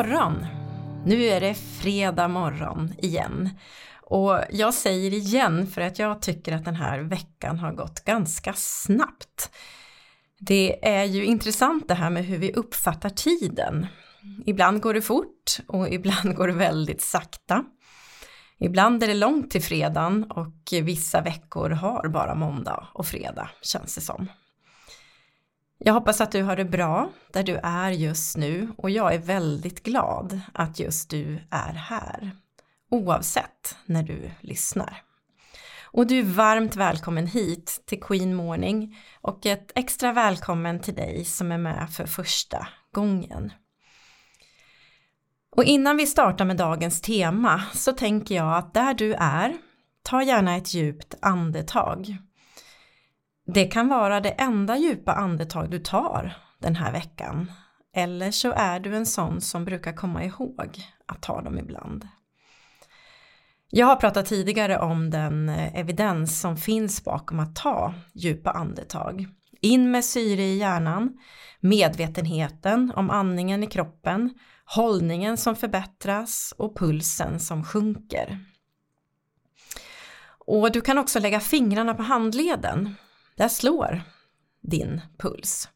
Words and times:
Morgon! 0.00 0.46
Nu 1.06 1.24
är 1.24 1.40
det 1.40 1.54
fredag 1.54 2.28
morgon 2.28 2.94
igen. 2.98 3.50
Och 4.02 4.40
jag 4.50 4.74
säger 4.74 5.12
igen 5.12 5.66
för 5.66 5.80
att 5.80 5.98
jag 5.98 6.22
tycker 6.22 6.52
att 6.52 6.64
den 6.64 6.74
här 6.74 7.00
veckan 7.00 7.58
har 7.58 7.72
gått 7.72 8.04
ganska 8.04 8.52
snabbt. 8.56 9.50
Det 10.38 10.88
är 10.88 11.04
ju 11.04 11.24
intressant 11.24 11.88
det 11.88 11.94
här 11.94 12.10
med 12.10 12.24
hur 12.24 12.38
vi 12.38 12.52
uppfattar 12.52 13.10
tiden. 13.10 13.86
Ibland 14.46 14.82
går 14.82 14.94
det 14.94 15.02
fort 15.02 15.58
och 15.68 15.88
ibland 15.88 16.34
går 16.36 16.46
det 16.46 16.54
väldigt 16.54 17.02
sakta. 17.02 17.64
Ibland 18.58 19.02
är 19.02 19.06
det 19.06 19.14
långt 19.14 19.50
till 19.50 19.62
fredagen 19.62 20.30
och 20.30 20.72
vissa 20.82 21.20
veckor 21.20 21.70
har 21.70 22.08
bara 22.08 22.34
måndag 22.34 22.88
och 22.94 23.06
fredag 23.06 23.50
känns 23.62 23.94
det 23.94 24.00
som. 24.00 24.28
Jag 25.82 25.94
hoppas 25.94 26.20
att 26.20 26.32
du 26.32 26.42
har 26.42 26.56
det 26.56 26.64
bra 26.64 27.10
där 27.32 27.42
du 27.42 27.56
är 27.62 27.90
just 27.90 28.36
nu 28.36 28.68
och 28.76 28.90
jag 28.90 29.14
är 29.14 29.18
väldigt 29.18 29.82
glad 29.82 30.40
att 30.54 30.78
just 30.78 31.10
du 31.10 31.38
är 31.50 31.72
här. 31.72 32.30
Oavsett 32.90 33.76
när 33.86 34.02
du 34.02 34.30
lyssnar. 34.40 35.02
Och 35.84 36.06
du 36.06 36.18
är 36.18 36.22
varmt 36.22 36.76
välkommen 36.76 37.26
hit 37.26 37.82
till 37.86 38.00
Queen 38.00 38.34
Morning 38.34 38.98
och 39.20 39.46
ett 39.46 39.72
extra 39.74 40.12
välkommen 40.12 40.80
till 40.80 40.94
dig 40.94 41.24
som 41.24 41.52
är 41.52 41.58
med 41.58 41.90
för 41.90 42.06
första 42.06 42.68
gången. 42.92 43.52
Och 45.56 45.64
innan 45.64 45.96
vi 45.96 46.06
startar 46.06 46.44
med 46.44 46.56
dagens 46.56 47.00
tema 47.00 47.62
så 47.74 47.92
tänker 47.92 48.34
jag 48.34 48.56
att 48.56 48.74
där 48.74 48.94
du 48.94 49.14
är, 49.14 49.56
ta 50.02 50.22
gärna 50.22 50.56
ett 50.56 50.74
djupt 50.74 51.14
andetag. 51.22 52.18
Det 53.54 53.64
kan 53.64 53.88
vara 53.88 54.20
det 54.20 54.30
enda 54.30 54.76
djupa 54.76 55.12
andetag 55.12 55.70
du 55.70 55.78
tar 55.78 56.36
den 56.58 56.76
här 56.76 56.92
veckan. 56.92 57.52
Eller 57.96 58.30
så 58.30 58.52
är 58.52 58.80
du 58.80 58.96
en 58.96 59.06
sån 59.06 59.40
som 59.40 59.64
brukar 59.64 59.92
komma 59.92 60.24
ihåg 60.24 60.80
att 61.06 61.22
ta 61.22 61.42
dem 61.42 61.58
ibland. 61.58 62.08
Jag 63.70 63.86
har 63.86 63.96
pratat 63.96 64.26
tidigare 64.26 64.78
om 64.78 65.10
den 65.10 65.48
eh, 65.48 65.80
evidens 65.80 66.40
som 66.40 66.56
finns 66.56 67.04
bakom 67.04 67.40
att 67.40 67.56
ta 67.56 67.94
djupa 68.14 68.50
andetag. 68.50 69.26
In 69.60 69.90
med 69.90 70.04
syre 70.04 70.42
i 70.42 70.58
hjärnan, 70.58 71.18
medvetenheten 71.60 72.92
om 72.96 73.10
andningen 73.10 73.62
i 73.64 73.66
kroppen, 73.66 74.34
hållningen 74.64 75.36
som 75.36 75.56
förbättras 75.56 76.54
och 76.58 76.76
pulsen 76.76 77.40
som 77.40 77.64
sjunker. 77.64 78.38
Och 80.46 80.72
du 80.72 80.80
kan 80.80 80.98
också 80.98 81.18
lägga 81.18 81.40
fingrarna 81.40 81.94
på 81.94 82.02
handleden 82.02 82.96
där 83.36 83.48
slår 83.48 84.02
din 84.60 85.00
puls. 85.18 85.68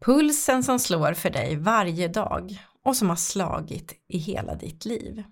Pulsen 0.00 0.62
som 0.62 0.78
slår 0.78 1.12
för 1.12 1.30
dig 1.30 1.56
varje 1.56 2.08
dag 2.08 2.62
och 2.82 2.96
som 2.96 3.08
har 3.08 3.16
slagit 3.16 4.04
i 4.08 4.18
hela 4.18 4.54
ditt 4.54 4.84
liv. 4.84 5.24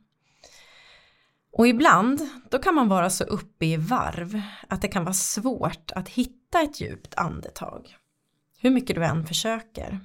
Och 1.52 1.68
ibland, 1.68 2.28
då 2.50 2.58
kan 2.58 2.74
man 2.74 2.88
vara 2.88 3.10
så 3.10 3.24
uppe 3.24 3.66
i 3.66 3.76
varv 3.76 4.42
att 4.68 4.82
det 4.82 4.88
kan 4.88 5.04
vara 5.04 5.14
svårt 5.14 5.90
att 5.94 6.08
hitta 6.08 6.62
ett 6.62 6.80
djupt 6.80 7.14
andetag. 7.14 7.96
Hur 8.58 8.70
mycket 8.70 8.96
du 8.96 9.04
än 9.04 9.26
försöker. 9.26 10.00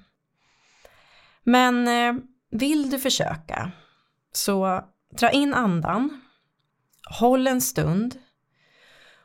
Men 1.43 1.87
eh, 1.87 2.23
vill 2.51 2.89
du 2.89 2.99
försöka 2.99 3.71
så 4.31 4.83
dra 5.19 5.31
in 5.31 5.53
andan, 5.53 6.21
håll 7.19 7.47
en 7.47 7.61
stund 7.61 8.15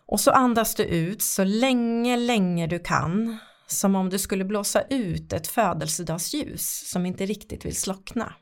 och 0.06 0.21
så 0.21 0.31
andas 0.31 0.75
du 0.75 0.84
ut 0.84 1.22
så 1.22 1.44
länge, 1.44 2.17
länge 2.17 2.67
du 2.67 2.78
kan. 2.78 3.39
Som 3.69 3.94
om 3.94 4.11
du 4.11 4.19
skulle 4.19 4.44
blåsa 4.44 4.83
ut 4.83 5.33
ett 5.33 5.47
födelsedagsljus 5.47 6.91
som 6.91 7.06
inte 7.06 7.27
riktigt 7.27 7.65
vill 7.65 7.77
slockna. 7.77 8.34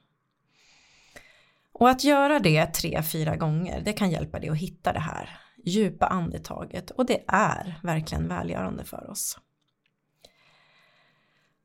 Och 1.73 1.91
att 1.91 2.05
göra 2.05 2.39
det 2.39 2.67
tre, 2.67 3.03
fyra 3.03 3.37
gånger, 3.37 3.83
det 3.85 3.93
kan 3.93 4.11
hjälpa 4.11 4.41
dig 4.41 4.49
att 4.49 4.57
hitta 4.57 4.93
det 4.93 5.01
här 5.01 5.41
djupa 5.65 6.07
andetaget 6.07 6.91
och 6.91 7.07
det 7.07 7.25
är 7.29 7.81
verkligen 7.83 8.29
välgörande 8.29 8.85
för 8.85 9.11
oss. 9.11 9.39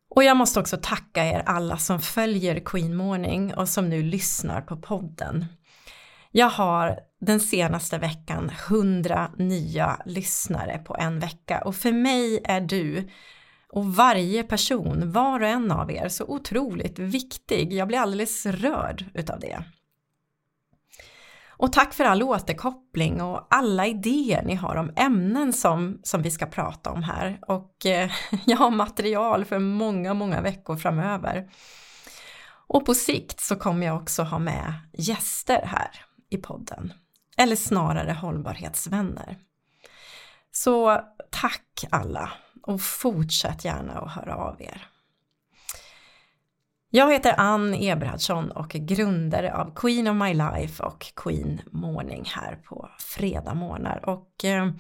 Och 0.10 0.24
jag 0.24 0.38
måste 0.38 0.60
också 0.60 0.78
tacka 0.81 1.26
er 1.26 1.44
alla 1.46 1.78
som 1.78 2.00
följer 2.00 2.60
Queen 2.60 2.96
Morning 2.96 3.54
och 3.54 3.70
som 3.70 3.90
nu 3.90 4.04
lyssnar 4.04 4.62
på 4.62 4.78
podden. 4.78 5.46
Jag 6.31 6.50
har 6.50 7.00
den 7.19 7.40
senaste 7.40 7.97
veckan 7.97 8.52
100 8.69 9.31
nya 9.38 10.02
lyssnare 10.06 10.78
på 10.78 10.96
en 11.00 11.19
vecka 11.19 11.62
och 11.66 11.75
för 11.75 11.91
mig 11.91 12.41
är 12.44 12.62
du 12.62 13.09
och 13.72 13.96
varje 13.96 14.44
person, 14.44 15.12
var 15.12 15.40
och 15.40 15.47
en 15.47 15.72
av 15.72 15.91
er, 15.91 16.09
så 16.09 16.25
otroligt 16.25 17.00
viktig. 17.00 17.74
Jag 17.74 17.88
blir 17.88 18.00
alldeles 18.00 18.46
rörd 18.46 19.06
utav 19.13 19.40
det. 19.40 19.63
Och 21.47 21.74
tack 21.74 21.94
för 21.94 22.06
all 22.06 22.24
återkoppling 22.24 23.22
och 23.22 23.47
alla 23.50 23.88
idéer 23.88 24.44
ni 24.44 24.56
har 24.56 24.75
om 24.75 24.91
ämnen 24.96 25.53
som, 25.53 26.00
som 26.03 26.22
vi 26.22 26.31
ska 26.31 26.46
prata 26.46 26.91
om 26.91 27.03
här. 27.03 27.40
Och 27.47 27.86
eh, 27.86 28.12
jag 28.46 28.57
har 28.57 28.72
material 28.72 29.46
för 29.46 29.59
många, 29.59 30.13
många 30.13 30.41
veckor 30.41 30.78
framöver. 30.78 31.50
Och 32.68 32.86
på 32.86 32.94
sikt 32.94 33.40
så 33.40 33.56
kommer 33.56 33.86
jag 33.86 33.96
också 33.96 34.24
ha 34.24 34.40
med 34.40 34.74
gäster 34.94 35.62
här 35.66 35.90
i 36.30 36.38
podden. 36.38 36.94
Eller 37.40 37.56
snarare 37.56 38.12
hållbarhetsvänner. 38.12 39.38
Så 40.52 41.02
tack 41.32 41.86
alla 41.90 42.32
och 42.64 42.82
fortsätt 42.82 43.66
gärna 43.66 43.94
att 43.94 44.12
höra 44.12 44.36
av 44.36 44.62
er. 44.62 44.88
Jag 46.90 47.12
heter 47.12 47.34
Ann 47.38 47.74
Eberhardsson 47.74 48.52
och 48.52 48.76
är 48.76 48.80
grundare 48.80 49.56
av 49.56 49.76
Queen 49.76 50.08
of 50.08 50.16
My 50.16 50.34
Life 50.34 50.84
och 50.84 51.14
Queen 51.16 51.62
Morning 51.72 52.24
här 52.36 52.56
på 52.56 52.90
fredag 53.00 53.54
morgnar 53.54 54.10
och 54.10 54.46
eh, 54.46 54.72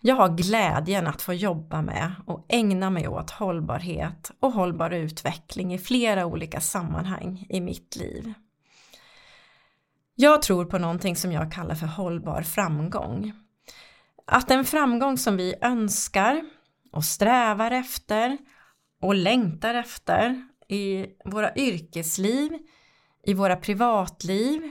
jag 0.00 0.14
har 0.14 0.28
glädjen 0.28 1.06
att 1.06 1.22
få 1.22 1.34
jobba 1.34 1.82
med 1.82 2.12
och 2.26 2.46
ägna 2.48 2.90
mig 2.90 3.08
åt 3.08 3.30
hållbarhet 3.30 4.30
och 4.40 4.52
hållbar 4.52 4.90
utveckling 4.90 5.74
i 5.74 5.78
flera 5.78 6.26
olika 6.26 6.60
sammanhang 6.60 7.46
i 7.48 7.60
mitt 7.60 7.96
liv. 7.96 8.34
Jag 10.20 10.42
tror 10.42 10.64
på 10.64 10.78
någonting 10.78 11.16
som 11.16 11.32
jag 11.32 11.52
kallar 11.52 11.74
för 11.74 11.86
hållbar 11.86 12.42
framgång. 12.42 13.32
Att 14.26 14.48
den 14.48 14.64
framgång 14.64 15.18
som 15.18 15.36
vi 15.36 15.54
önskar 15.62 16.44
och 16.92 17.04
strävar 17.04 17.70
efter 17.70 18.38
och 19.00 19.14
längtar 19.14 19.74
efter 19.74 20.48
i 20.68 21.06
våra 21.24 21.56
yrkesliv, 21.56 22.52
i 23.22 23.34
våra 23.34 23.56
privatliv 23.56 24.70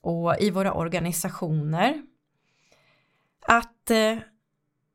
och 0.00 0.36
i 0.40 0.50
våra 0.50 0.72
organisationer. 0.72 2.02
Att 3.46 3.90
eh, 3.90 4.18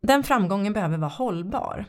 den 0.02 0.24
framgången 0.24 0.74
behöver 0.74 0.98
vara 0.98 1.10
hållbar. 1.10 1.86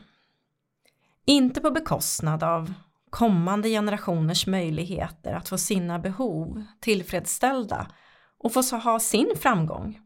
Inte 1.24 1.60
på 1.60 1.70
bekostnad 1.70 2.42
av 2.42 2.72
kommande 3.10 3.68
generationers 3.68 4.46
möjligheter 4.46 5.32
att 5.32 5.48
få 5.48 5.58
sina 5.58 5.98
behov 5.98 6.64
tillfredsställda 6.80 7.90
och 8.38 8.52
få 8.52 8.76
ha 8.76 9.00
sin 9.00 9.32
framgång. 9.36 10.00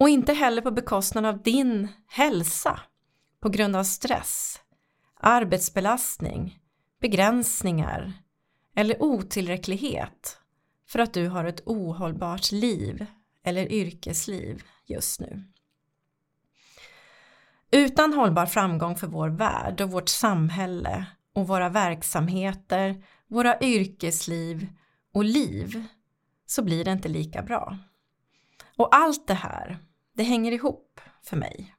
Och 0.00 0.08
inte 0.08 0.32
heller 0.32 0.62
på 0.62 0.70
bekostnad 0.70 1.26
av 1.26 1.42
din 1.42 1.88
hälsa 2.08 2.80
på 3.40 3.48
grund 3.48 3.76
av 3.76 3.84
stress, 3.84 4.60
arbetsbelastning, 5.20 6.58
begränsningar 7.00 8.12
eller 8.76 9.02
otillräcklighet 9.02 10.38
för 10.88 10.98
att 10.98 11.14
du 11.14 11.28
har 11.28 11.44
ett 11.44 11.62
ohållbart 11.66 12.52
liv 12.52 13.06
eller 13.44 13.72
yrkesliv 13.72 14.62
just 14.86 15.20
nu. 15.20 15.44
Utan 17.70 18.12
hållbar 18.12 18.46
framgång 18.46 18.96
för 18.96 19.06
vår 19.06 19.28
värld 19.28 19.80
och 19.80 19.90
vårt 19.90 20.08
samhälle 20.08 21.06
och 21.34 21.48
våra 21.48 21.68
verksamheter, 21.68 23.04
våra 23.26 23.60
yrkesliv 23.60 24.68
och 25.14 25.24
liv 25.24 25.84
så 26.46 26.62
blir 26.62 26.84
det 26.84 26.92
inte 26.92 27.08
lika 27.08 27.42
bra. 27.42 27.78
Och 28.76 28.94
allt 28.96 29.26
det 29.26 29.34
här, 29.34 29.78
det 30.12 30.22
hänger 30.22 30.52
ihop 30.52 31.00
för 31.22 31.36
mig. 31.36 31.74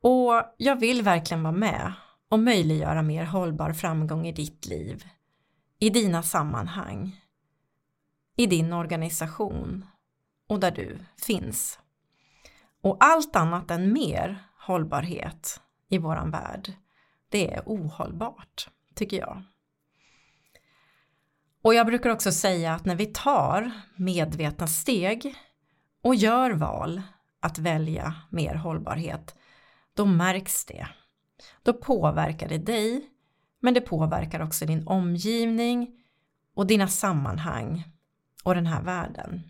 Och 0.00 0.54
jag 0.56 0.80
vill 0.80 1.02
verkligen 1.02 1.42
vara 1.42 1.54
med 1.54 1.92
och 2.28 2.38
möjliggöra 2.38 3.02
mer 3.02 3.24
hållbar 3.24 3.72
framgång 3.72 4.26
i 4.26 4.32
ditt 4.32 4.66
liv, 4.66 5.04
i 5.78 5.90
dina 5.90 6.22
sammanhang, 6.22 7.20
i 8.36 8.46
din 8.46 8.72
organisation 8.72 9.86
och 10.48 10.60
där 10.60 10.70
du 10.70 10.98
finns. 11.26 11.78
Och 12.82 12.96
allt 13.00 13.36
annat 13.36 13.70
än 13.70 13.92
mer 13.92 14.44
hållbarhet 14.58 15.60
i 15.88 15.98
våran 15.98 16.30
värld, 16.30 16.72
det 17.28 17.54
är 17.54 17.62
ohållbart, 17.66 18.68
tycker 18.94 19.18
jag. 19.18 19.42
Och 21.62 21.74
jag 21.74 21.86
brukar 21.86 22.10
också 22.10 22.32
säga 22.32 22.74
att 22.74 22.84
när 22.84 22.96
vi 22.96 23.06
tar 23.06 23.70
medvetna 23.96 24.66
steg 24.66 25.34
och 26.02 26.14
gör 26.14 26.50
val 26.50 27.02
att 27.40 27.58
välja 27.58 28.14
mer 28.30 28.54
hållbarhet, 28.54 29.34
då 29.94 30.04
märks 30.04 30.64
det. 30.64 30.88
Då 31.62 31.72
påverkar 31.72 32.48
det 32.48 32.58
dig, 32.58 33.10
men 33.60 33.74
det 33.74 33.80
påverkar 33.80 34.42
också 34.42 34.66
din 34.66 34.86
omgivning 34.86 36.02
och 36.54 36.66
dina 36.66 36.88
sammanhang 36.88 37.84
och 38.44 38.54
den 38.54 38.66
här 38.66 38.82
världen. 38.82 39.42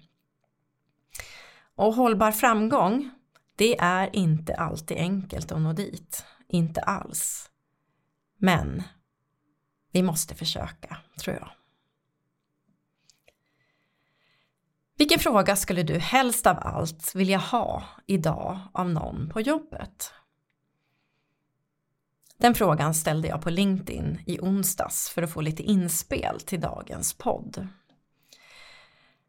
Och 1.75 1.95
hållbar 1.95 2.33
framgång, 2.33 3.11
det 3.57 3.79
är 3.79 4.17
inte 4.17 4.55
alltid 4.55 4.97
enkelt 4.97 5.53
att 5.53 5.61
nå 5.61 5.73
dit. 5.73 6.25
Inte 6.49 6.81
alls. 6.81 7.51
Men 8.37 8.83
vi 9.93 10.03
måste 10.03 10.35
försöka, 10.35 10.97
tror 11.21 11.37
jag. 11.37 11.51
Vilken 14.99 15.19
fråga 15.19 15.57
skulle 15.57 15.83
du 15.83 15.99
helst 15.99 16.47
av 16.47 16.59
allt 16.61 17.15
vilja 17.15 17.39
ha 17.39 17.85
idag 18.07 18.59
av 18.73 18.91
någon 18.91 19.29
på 19.29 19.41
jobbet? 19.41 20.13
Den 22.39 22.55
frågan 22.55 22.95
ställde 22.95 23.29
jag 23.29 23.43
på 23.43 23.51
LinkedIn 23.51 24.21
i 24.27 24.41
onsdags 24.41 25.09
för 25.09 25.23
att 25.23 25.33
få 25.33 25.41
lite 25.41 25.63
inspel 25.63 26.41
till 26.41 26.61
dagens 26.61 27.15
podd. 27.15 27.69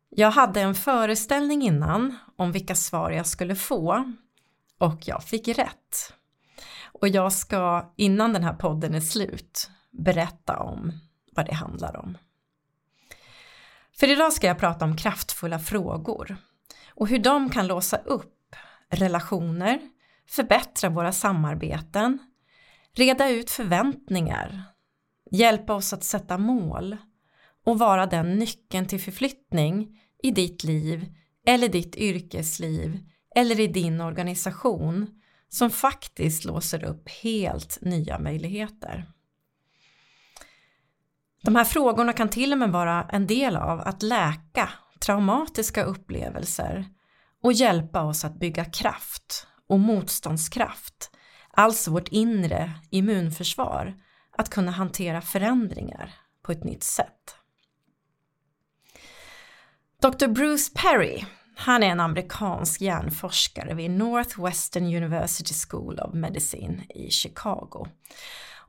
Jag 0.10 0.32
hade 0.32 0.62
en 0.62 0.76
föreställning 0.76 1.62
innan 1.62 2.18
om 2.36 2.52
vilka 2.52 2.76
svar 2.76 3.12
jag 3.12 3.28
skulle 3.28 3.56
få 3.56 4.14
och 4.78 5.08
jag 5.08 5.24
fick 5.24 5.48
rätt. 5.48 6.14
Och 7.02 7.08
jag 7.08 7.34
ska 7.34 7.94
innan 7.98 8.34
den 8.34 8.44
här 8.44 8.54
podden 8.54 8.96
är 8.96 9.00
slut 9.00 9.70
berätta 9.92 10.60
om 10.60 10.92
vad 11.32 11.46
det 11.46 11.54
handlar 11.54 11.96
om. 11.96 12.18
För 14.00 14.10
idag 14.10 14.34
ska 14.34 14.48
jag 14.48 14.60
prata 14.60 14.86
om 14.86 14.98
kraftfulla 14.98 15.60
frågor 15.60 16.38
och 16.90 17.08
hur 17.08 17.20
de 17.20 17.50
kan 17.50 17.68
låsa 17.68 17.98
upp 17.98 18.56
relationer, 18.90 19.80
förbättra 20.30 20.90
våra 20.90 21.12
samarbeten, 21.12 22.20
reda 22.96 23.30
ut 23.30 23.52
förväntningar, 23.52 24.64
hjälpa 25.32 25.74
oss 25.74 25.94
att 25.94 26.04
sätta 26.04 26.38
mål 26.38 26.98
och 27.66 27.80
vara 27.80 28.06
den 28.06 28.36
nyckeln 28.36 28.86
till 28.86 29.02
förflyttning 29.02 30.00
i 30.24 30.32
ditt 30.32 30.64
liv 30.64 31.14
eller 31.46 31.70
ditt 31.70 31.96
yrkesliv 31.96 33.00
eller 33.36 33.60
i 33.60 33.68
din 33.68 34.02
organisation 34.02 35.22
som 35.50 35.70
faktiskt 35.70 36.46
låser 36.46 36.84
upp 36.84 37.10
helt 37.10 37.78
nya 37.82 38.20
möjligheter. 38.20 39.12
De 41.44 41.56
här 41.56 41.64
frågorna 41.66 42.14
kan 42.14 42.30
till 42.30 42.52
och 42.52 42.58
med 42.58 42.72
vara 42.72 43.04
en 43.04 43.28
del 43.28 43.56
av 43.56 43.80
att 43.80 44.04
läka 44.04 44.70
traumatiska 45.00 45.84
upplevelser 45.84 46.86
och 47.44 47.54
hjälpa 47.54 48.04
oss 48.04 48.26
att 48.26 48.40
bygga 48.40 48.66
kraft 48.66 49.48
och 49.68 49.80
motståndskraft, 49.80 51.12
alltså 51.52 51.92
vårt 51.92 52.08
inre 52.08 52.72
immunförsvar, 52.90 53.96
att 54.38 54.50
kunna 54.50 54.72
hantera 54.72 55.22
förändringar 55.22 56.14
på 56.42 56.52
ett 56.52 56.64
nytt 56.64 56.84
sätt. 56.84 57.36
Dr. 60.02 60.28
Bruce 60.28 60.72
Perry, 60.76 61.26
han 61.58 61.84
är 61.84 61.88
en 61.88 62.00
amerikansk 62.00 62.82
hjärnforskare 62.82 63.74
vid 63.74 63.92
Northwestern 63.92 64.84
University 64.84 65.54
School 65.54 66.00
of 66.00 66.14
Medicine 66.14 66.84
i 66.90 67.10
Chicago. 67.10 67.88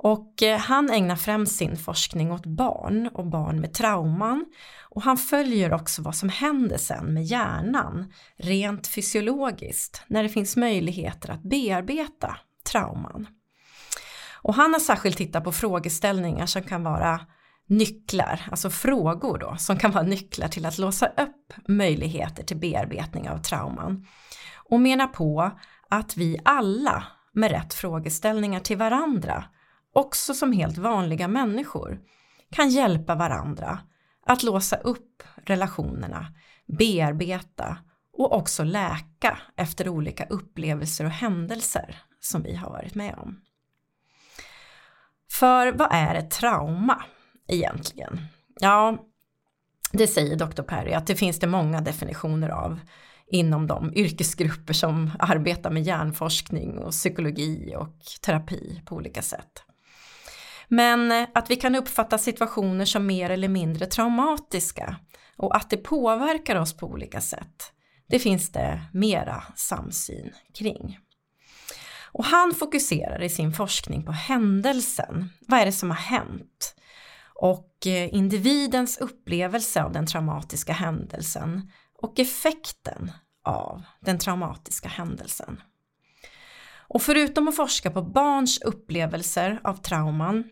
Och 0.01 0.43
eh, 0.43 0.59
han 0.59 0.91
ägnar 0.91 1.17
främst 1.17 1.57
sin 1.57 1.77
forskning 1.77 2.33
åt 2.33 2.47
barn 2.47 3.11
och 3.15 3.27
barn 3.27 3.61
med 3.61 3.75
trauman 3.75 4.45
och 4.83 5.03
han 5.03 5.17
följer 5.17 5.73
också 5.73 6.03
vad 6.03 6.15
som 6.15 6.29
händer 6.29 6.79
sen 6.79 7.15
med 7.15 7.25
hjärnan 7.25 8.13
rent 8.37 8.87
fysiologiskt 8.87 10.03
när 10.07 10.23
det 10.23 10.29
finns 10.29 10.57
möjligheter 10.57 11.31
att 11.31 11.43
bearbeta 11.43 12.37
trauman. 12.73 13.27
Och 14.43 14.55
han 14.55 14.73
har 14.73 14.81
särskilt 14.81 15.17
tittat 15.17 15.45
på 15.45 15.53
frågeställningar 15.53 16.47
som 16.47 16.63
kan 16.63 16.85
vara 16.85 17.21
nycklar, 17.69 18.41
alltså 18.51 18.71
frågor 18.71 19.39
då, 19.39 19.57
som 19.59 19.79
kan 19.79 19.91
vara 19.91 20.05
nycklar 20.05 20.49
till 20.49 20.67
att 20.67 20.79
låsa 20.79 21.07
upp 21.07 21.69
möjligheter 21.69 22.45
till 22.45 22.57
bearbetning 22.57 23.31
av 23.31 23.39
trauman. 23.39 24.07
Och 24.57 24.81
menar 24.81 25.07
på 25.07 25.51
att 25.89 26.17
vi 26.17 26.39
alla 26.45 27.05
med 27.33 27.51
rätt 27.51 27.75
frågeställningar 27.75 28.61
till 28.61 28.77
varandra, 28.77 29.45
också 29.93 30.35
som 30.35 30.53
helt 30.53 30.79
vanliga 30.79 31.29
människor, 31.29 32.01
kan 32.51 32.69
hjälpa 32.69 33.15
varandra 33.15 33.79
att 34.27 34.43
låsa 34.43 34.77
upp 34.77 35.23
relationerna, 35.45 36.27
bearbeta 36.79 37.79
och 38.13 38.37
också 38.37 38.65
läka 38.65 39.39
efter 39.57 39.89
olika 39.89 40.25
upplevelser 40.25 41.05
och 41.05 41.11
händelser 41.11 41.97
som 42.21 42.43
vi 42.43 42.55
har 42.55 42.71
varit 42.71 42.95
med 42.95 43.15
om. 43.15 43.41
För 45.31 45.73
vad 45.73 45.89
är 45.91 46.15
ett 46.15 46.31
trauma? 46.31 47.05
Egentligen? 47.49 48.21
Ja, 48.61 49.05
det 49.93 50.07
säger 50.07 50.37
Dr. 50.37 50.63
Perry 50.63 50.93
att 50.93 51.07
det 51.07 51.17
finns 51.17 51.39
det 51.39 51.47
många 51.47 51.81
definitioner 51.81 52.49
av 52.49 52.81
inom 53.31 53.67
de 53.67 53.95
yrkesgrupper 53.95 54.73
som 54.73 55.11
arbetar 55.19 55.71
med 55.71 55.83
hjärnforskning 55.83 56.79
och 56.79 56.91
psykologi 56.91 57.75
och 57.77 57.97
terapi 58.23 58.83
på 58.87 58.95
olika 58.95 59.23
sätt. 59.23 59.63
Men 60.69 61.27
att 61.35 61.51
vi 61.51 61.57
kan 61.57 61.75
uppfatta 61.75 62.19
situationer 62.19 62.85
som 62.85 63.07
mer 63.07 63.31
eller 63.31 63.49
mindre 63.49 63.87
traumatiska 63.87 64.97
och 65.37 65.57
att 65.57 65.71
det 65.71 65.77
påverkar 65.77 66.57
oss 66.57 66.77
på 66.77 66.87
olika 66.87 67.21
sätt, 67.21 67.73
det 68.09 68.19
finns 68.19 68.53
det 68.53 68.81
mera 68.93 69.43
samsyn 69.57 70.31
kring. 70.55 70.99
Och 72.13 72.25
han 72.25 72.55
fokuserar 72.55 73.23
i 73.23 73.29
sin 73.29 73.53
forskning 73.53 74.05
på 74.05 74.13
händelsen. 74.13 75.31
Vad 75.41 75.61
är 75.61 75.67
det 75.67 75.73
som 75.73 75.91
har 75.91 75.97
hänt? 75.97 76.75
Och 77.39 77.87
eh, 77.87 78.15
individens 78.15 78.99
upplevelse 78.99 79.83
av 79.83 79.93
den 79.93 80.07
traumatiska 80.07 80.73
händelsen 80.73 81.71
och 81.95 82.19
effekten 82.19 83.13
av 83.45 83.83
den 84.01 84.19
traumatiska 84.19 84.89
händelsen. 84.89 85.63
Och 86.89 87.03
förutom 87.03 87.49
att 87.49 87.57
forska 87.57 87.91
på 87.91 88.03
barns 88.03 88.63
upplevelser 88.63 89.61
av 89.65 89.75
trauman 89.75 90.45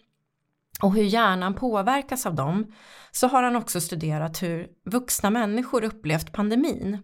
och 0.83 0.95
hur 0.95 1.03
hjärnan 1.03 1.55
påverkas 1.55 2.27
av 2.27 2.35
dem 2.35 2.73
så 3.11 3.27
har 3.27 3.43
han 3.43 3.57
också 3.57 3.81
studerat 3.81 4.43
hur 4.43 4.69
vuxna 4.85 5.31
människor 5.31 5.85
upplevt 5.85 6.33
pandemin 6.33 6.99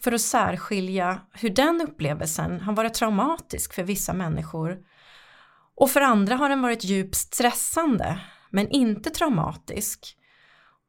för 0.00 0.12
att 0.12 0.20
särskilja 0.20 1.20
hur 1.32 1.50
den 1.50 1.80
upplevelsen 1.80 2.60
har 2.60 2.72
varit 2.72 2.94
traumatisk 2.94 3.74
för 3.74 3.82
vissa 3.82 4.12
människor 4.12 4.78
och 5.76 5.90
för 5.90 6.00
andra 6.00 6.36
har 6.36 6.48
den 6.48 6.62
varit 6.62 6.84
djupt 6.84 7.16
stressande 7.16 8.20
men 8.56 8.70
inte 8.70 9.10
traumatisk. 9.10 10.16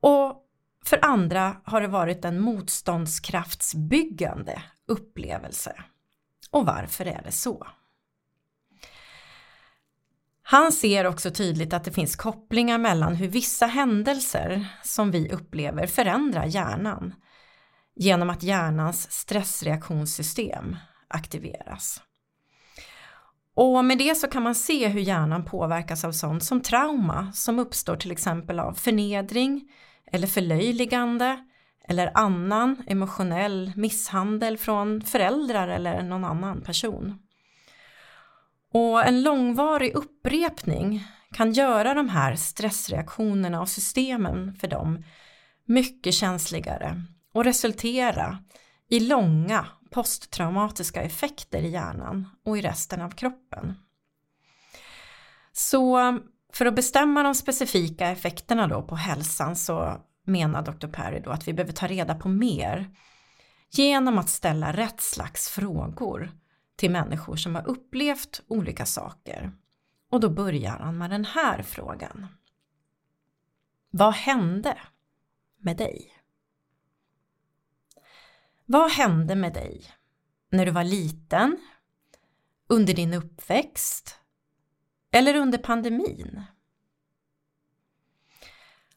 Och 0.01 0.43
för 0.85 1.05
andra 1.05 1.57
har 1.63 1.81
det 1.81 1.87
varit 1.87 2.25
en 2.25 2.41
motståndskraftsbyggande 2.41 4.61
upplevelse. 4.85 5.83
Och 6.51 6.65
varför 6.65 7.05
är 7.05 7.21
det 7.25 7.31
så? 7.31 7.67
Han 10.41 10.71
ser 10.71 11.05
också 11.05 11.31
tydligt 11.31 11.73
att 11.73 11.83
det 11.83 11.91
finns 11.91 12.15
kopplingar 12.15 12.77
mellan 12.77 13.15
hur 13.15 13.27
vissa 13.27 13.65
händelser 13.65 14.67
som 14.83 15.11
vi 15.11 15.31
upplever 15.31 15.87
förändrar 15.87 16.45
hjärnan 16.45 17.15
genom 17.95 18.29
att 18.29 18.43
hjärnans 18.43 19.11
stressreaktionssystem 19.11 20.75
aktiveras. 21.07 22.01
Och 23.57 23.85
med 23.85 23.97
det 23.97 24.15
så 24.15 24.27
kan 24.27 24.43
man 24.43 24.55
se 24.55 24.87
hur 24.87 25.01
hjärnan 25.01 25.45
påverkas 25.45 26.03
av 26.03 26.11
sånt 26.11 26.43
som 26.43 26.61
trauma 26.61 27.31
som 27.33 27.59
uppstår 27.59 27.95
till 27.95 28.11
exempel 28.11 28.59
av 28.59 28.73
förnedring 28.73 29.69
eller 30.11 30.27
förlöjligande 30.27 31.45
eller 31.87 32.11
annan 32.13 32.83
emotionell 32.87 33.71
misshandel 33.75 34.57
från 34.57 35.01
föräldrar 35.01 35.67
eller 35.67 36.03
någon 36.03 36.23
annan 36.23 36.61
person. 36.61 37.19
Och 38.73 39.07
en 39.07 39.23
långvarig 39.23 39.95
upprepning 39.95 41.03
kan 41.31 41.51
göra 41.53 41.93
de 41.93 42.09
här 42.09 42.35
stressreaktionerna 42.35 43.61
och 43.61 43.69
systemen 43.69 44.55
för 44.55 44.67
dem 44.67 45.03
mycket 45.65 46.13
känsligare 46.13 47.01
och 47.33 47.43
resultera 47.43 48.37
i 48.89 48.99
långa 48.99 49.65
posttraumatiska 49.91 51.01
effekter 51.01 51.61
i 51.61 51.69
hjärnan 51.69 52.29
och 52.45 52.57
i 52.57 52.61
resten 52.61 53.01
av 53.01 53.09
kroppen. 53.09 53.75
Så 55.51 56.19
för 56.53 56.65
att 56.65 56.75
bestämma 56.75 57.23
de 57.23 57.35
specifika 57.35 58.07
effekterna 58.07 58.67
då 58.67 58.81
på 58.81 58.95
hälsan 58.95 59.55
så 59.55 60.01
menar 60.23 60.61
Dr. 60.61 60.87
Perry 60.87 61.19
då 61.19 61.29
att 61.29 61.47
vi 61.47 61.53
behöver 61.53 61.73
ta 61.73 61.87
reda 61.87 62.15
på 62.15 62.27
mer 62.27 62.95
genom 63.69 64.17
att 64.17 64.29
ställa 64.29 64.73
rätt 64.73 65.01
slags 65.01 65.49
frågor 65.49 66.31
till 66.75 66.91
människor 66.91 67.35
som 67.35 67.55
har 67.55 67.67
upplevt 67.67 68.41
olika 68.47 68.85
saker. 68.85 69.51
Och 70.09 70.19
då 70.19 70.29
börjar 70.29 70.79
han 70.79 70.97
med 70.97 71.09
den 71.09 71.25
här 71.25 71.63
frågan. 71.63 72.27
Vad 73.89 74.13
hände 74.13 74.77
med 75.57 75.77
dig? 75.77 76.16
Vad 78.69 78.91
hände 78.91 79.35
med 79.35 79.53
dig 79.53 79.91
när 80.49 80.65
du 80.65 80.71
var 80.71 80.83
liten, 80.83 81.57
under 82.69 82.93
din 82.93 83.13
uppväxt 83.13 84.19
eller 85.11 85.35
under 85.35 85.57
pandemin? 85.57 86.43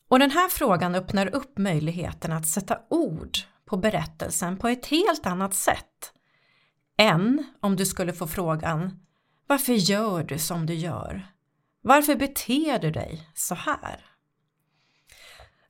Och 0.08 0.18
den 0.18 0.30
här 0.30 0.48
frågan 0.48 0.94
öppnar 0.94 1.26
upp 1.26 1.58
möjligheten 1.58 2.32
att 2.32 2.46
sätta 2.46 2.80
ord 2.88 3.38
på 3.64 3.76
berättelsen 3.76 4.56
på 4.56 4.68
ett 4.68 4.86
helt 4.86 5.26
annat 5.26 5.54
sätt 5.54 6.12
än 6.96 7.44
om 7.60 7.76
du 7.76 7.86
skulle 7.86 8.12
få 8.12 8.26
frågan 8.26 9.06
Varför 9.46 9.72
gör 9.72 10.24
du 10.24 10.38
som 10.38 10.66
du 10.66 10.74
gör? 10.74 11.26
Varför 11.80 12.16
beter 12.16 12.78
du 12.78 12.90
dig 12.90 13.28
så 13.34 13.54
här? 13.54 14.04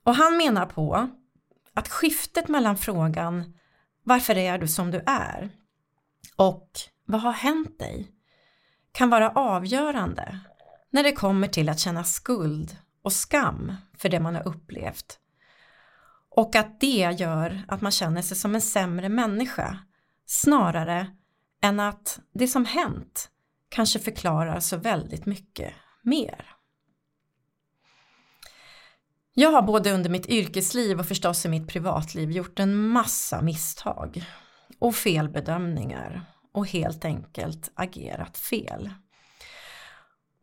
Och 0.02 0.14
han 0.14 0.37
menar 0.37 0.66
på 0.66 1.09
att 1.75 1.88
skiftet 1.88 2.49
mellan 2.49 2.76
frågan 2.76 3.54
varför 4.11 4.38
är 4.38 4.59
du 4.59 4.69
som 4.69 4.90
du 4.90 5.02
är? 5.07 5.50
och 6.37 6.71
Vad 7.05 7.21
har 7.21 7.33
hänt 7.33 7.79
dig? 7.79 8.11
kan 8.93 9.11
vara 9.11 9.31
avgörande 9.31 10.38
när 10.90 11.02
det 11.02 11.12
kommer 11.12 11.49
till 11.49 11.69
att 11.69 11.79
känna 11.79 12.05
skuld 12.05 12.76
och 13.02 13.12
skam 13.12 13.73
för 13.99 14.09
det 14.09 14.21
man 14.21 14.35
har 14.35 14.49
upplevt. 14.49 15.19
Och 16.31 16.57
att 16.57 16.81
det 16.81 17.17
gör 17.19 17.62
att 17.69 17.81
man 17.81 17.93
känner 17.93 18.23
sig 18.23 18.37
som 18.37 18.55
en 18.55 18.61
sämre 18.61 19.09
människa 19.09 19.79
snarare 20.26 21.07
än 21.62 21.81
att 21.81 22.21
det 22.35 22.49
som 22.49 22.64
hänt 22.64 23.31
kanske 23.69 23.99
förklarar 23.99 24.61
så 24.61 24.76
väldigt 24.76 25.26
mycket 25.26 25.75
mer. 26.02 26.47
Jag 29.34 29.50
har 29.50 29.62
både 29.62 29.92
under 29.92 30.10
mitt 30.10 30.26
yrkesliv 30.26 31.00
och 31.00 31.06
förstås 31.06 31.46
i 31.46 31.49
mitt 31.49 31.68
privatliv 31.68 32.30
gjort 32.30 32.58
en 32.58 32.88
massa 32.88 33.42
misstag 33.42 34.25
och 34.78 34.94
felbedömningar 34.94 36.22
och 36.52 36.66
helt 36.66 37.04
enkelt 37.04 37.70
agerat 37.75 38.38
fel. 38.38 38.90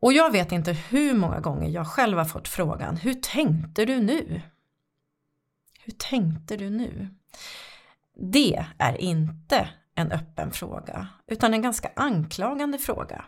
Och 0.00 0.12
jag 0.12 0.32
vet 0.32 0.52
inte 0.52 0.72
hur 0.72 1.14
många 1.14 1.40
gånger 1.40 1.68
jag 1.68 1.86
själv 1.86 2.18
har 2.18 2.24
fått 2.24 2.48
frågan, 2.48 2.96
hur 2.96 3.14
tänkte 3.14 3.84
du 3.84 4.00
nu? 4.00 4.42
Hur 5.80 5.92
tänkte 5.92 6.56
du 6.56 6.70
nu? 6.70 7.08
Det 8.32 8.66
är 8.78 9.00
inte 9.00 9.68
en 9.94 10.12
öppen 10.12 10.50
fråga, 10.50 11.08
utan 11.26 11.54
en 11.54 11.62
ganska 11.62 11.90
anklagande 11.96 12.78
fråga. 12.78 13.24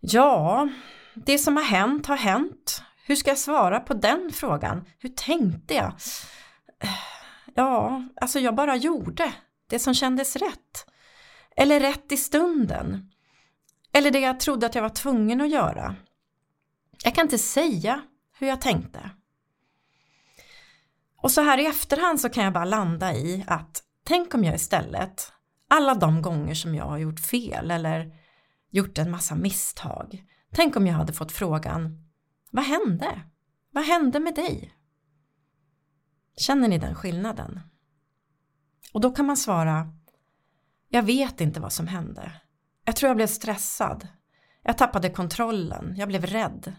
Ja, 0.00 0.68
det 1.14 1.38
som 1.38 1.56
har 1.56 1.64
hänt 1.64 2.06
har 2.06 2.16
hänt. 2.16 2.81
Hur 3.04 3.16
ska 3.16 3.30
jag 3.30 3.38
svara 3.38 3.80
på 3.80 3.94
den 3.94 4.30
frågan? 4.32 4.84
Hur 4.98 5.08
tänkte 5.08 5.74
jag? 5.74 5.92
Ja, 7.54 8.02
alltså 8.20 8.40
jag 8.40 8.54
bara 8.54 8.76
gjorde 8.76 9.32
det 9.66 9.78
som 9.78 9.94
kändes 9.94 10.36
rätt. 10.36 10.86
Eller 11.56 11.80
rätt 11.80 12.12
i 12.12 12.16
stunden. 12.16 13.10
Eller 13.92 14.10
det 14.10 14.20
jag 14.20 14.40
trodde 14.40 14.66
att 14.66 14.74
jag 14.74 14.82
var 14.82 14.88
tvungen 14.88 15.40
att 15.40 15.50
göra. 15.50 15.96
Jag 17.04 17.14
kan 17.14 17.24
inte 17.26 17.38
säga 17.38 18.02
hur 18.38 18.46
jag 18.46 18.60
tänkte. 18.60 19.10
Och 21.16 21.30
så 21.30 21.40
här 21.40 21.58
i 21.58 21.66
efterhand 21.66 22.20
så 22.20 22.28
kan 22.28 22.44
jag 22.44 22.52
bara 22.52 22.64
landa 22.64 23.14
i 23.14 23.44
att 23.46 23.82
tänk 24.04 24.34
om 24.34 24.44
jag 24.44 24.54
istället 24.54 25.32
alla 25.68 25.94
de 25.94 26.22
gånger 26.22 26.54
som 26.54 26.74
jag 26.74 26.84
har 26.84 26.98
gjort 26.98 27.20
fel 27.20 27.70
eller 27.70 28.12
gjort 28.70 28.98
en 28.98 29.10
massa 29.10 29.34
misstag. 29.34 30.24
Tänk 30.54 30.76
om 30.76 30.86
jag 30.86 30.94
hade 30.94 31.12
fått 31.12 31.32
frågan 31.32 32.11
vad 32.54 32.64
hände? 32.64 33.20
Vad 33.70 33.84
hände 33.84 34.20
med 34.20 34.34
dig? 34.34 34.74
Känner 36.36 36.68
ni 36.68 36.78
den 36.78 36.94
skillnaden? 36.94 37.60
Och 38.92 39.00
då 39.00 39.10
kan 39.10 39.26
man 39.26 39.36
svara 39.36 39.92
Jag 40.88 41.02
vet 41.02 41.40
inte 41.40 41.60
vad 41.60 41.72
som 41.72 41.86
hände. 41.86 42.32
Jag 42.84 42.96
tror 42.96 43.08
jag 43.08 43.16
blev 43.16 43.26
stressad. 43.26 44.08
Jag 44.62 44.78
tappade 44.78 45.10
kontrollen. 45.10 45.94
Jag 45.96 46.08
blev 46.08 46.26
rädd. 46.26 46.74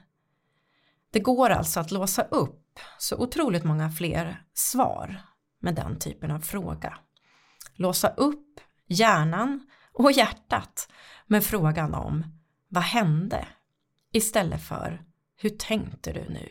Det 1.12 1.20
går 1.20 1.50
alltså 1.50 1.80
att 1.80 1.92
låsa 1.92 2.22
upp 2.22 2.80
så 3.00 3.18
otroligt 3.18 3.64
många 3.64 3.92
fler 3.92 4.46
svar 4.54 5.22
med 5.60 5.76
den 5.76 6.00
typen 6.00 6.32
av 6.32 6.40
fråga. 6.40 6.98
Låsa 7.76 8.08
upp 8.08 8.60
hjärnan 8.88 9.68
och 9.94 10.12
hjärtat 10.12 10.92
med 11.28 11.44
frågan 11.44 11.94
om 11.94 12.26
vad 12.68 12.84
hände? 12.84 13.48
Istället 14.12 14.64
för 14.64 15.13
hur 15.44 15.50
tänkte 15.50 16.14
du 16.14 16.30
nu? 16.30 16.50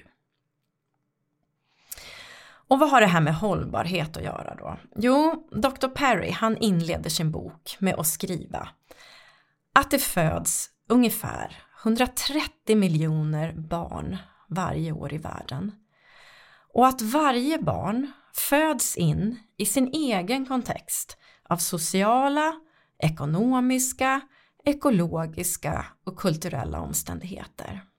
Och 2.68 2.78
vad 2.78 2.90
har 2.90 3.00
det 3.00 3.06
här 3.06 3.20
med 3.20 3.34
hållbarhet 3.34 4.16
att 4.16 4.22
göra 4.22 4.54
då? 4.54 4.78
Jo, 4.96 5.48
Dr. 5.50 5.88
Perry 5.88 6.30
han 6.30 6.56
inleder 6.56 7.10
sin 7.10 7.30
bok 7.30 7.76
med 7.78 7.94
att 7.94 8.06
skriva 8.06 8.68
att 9.74 9.90
det 9.90 9.98
föds 9.98 10.70
ungefär 10.88 11.62
130 11.82 12.76
miljoner 12.76 13.52
barn 13.52 14.16
varje 14.48 14.92
år 14.92 15.12
i 15.14 15.18
världen. 15.18 15.72
Och 16.74 16.86
att 16.86 17.02
varje 17.02 17.58
barn 17.58 18.12
föds 18.32 18.96
in 18.96 19.38
i 19.56 19.66
sin 19.66 19.88
egen 19.92 20.46
kontext 20.46 21.16
av 21.48 21.56
sociala, 21.56 22.52
ekonomiska, 22.98 24.20
ekologiska 24.64 25.86
och 26.04 26.18
kulturella 26.18 26.80
omständigheter. 26.80 27.91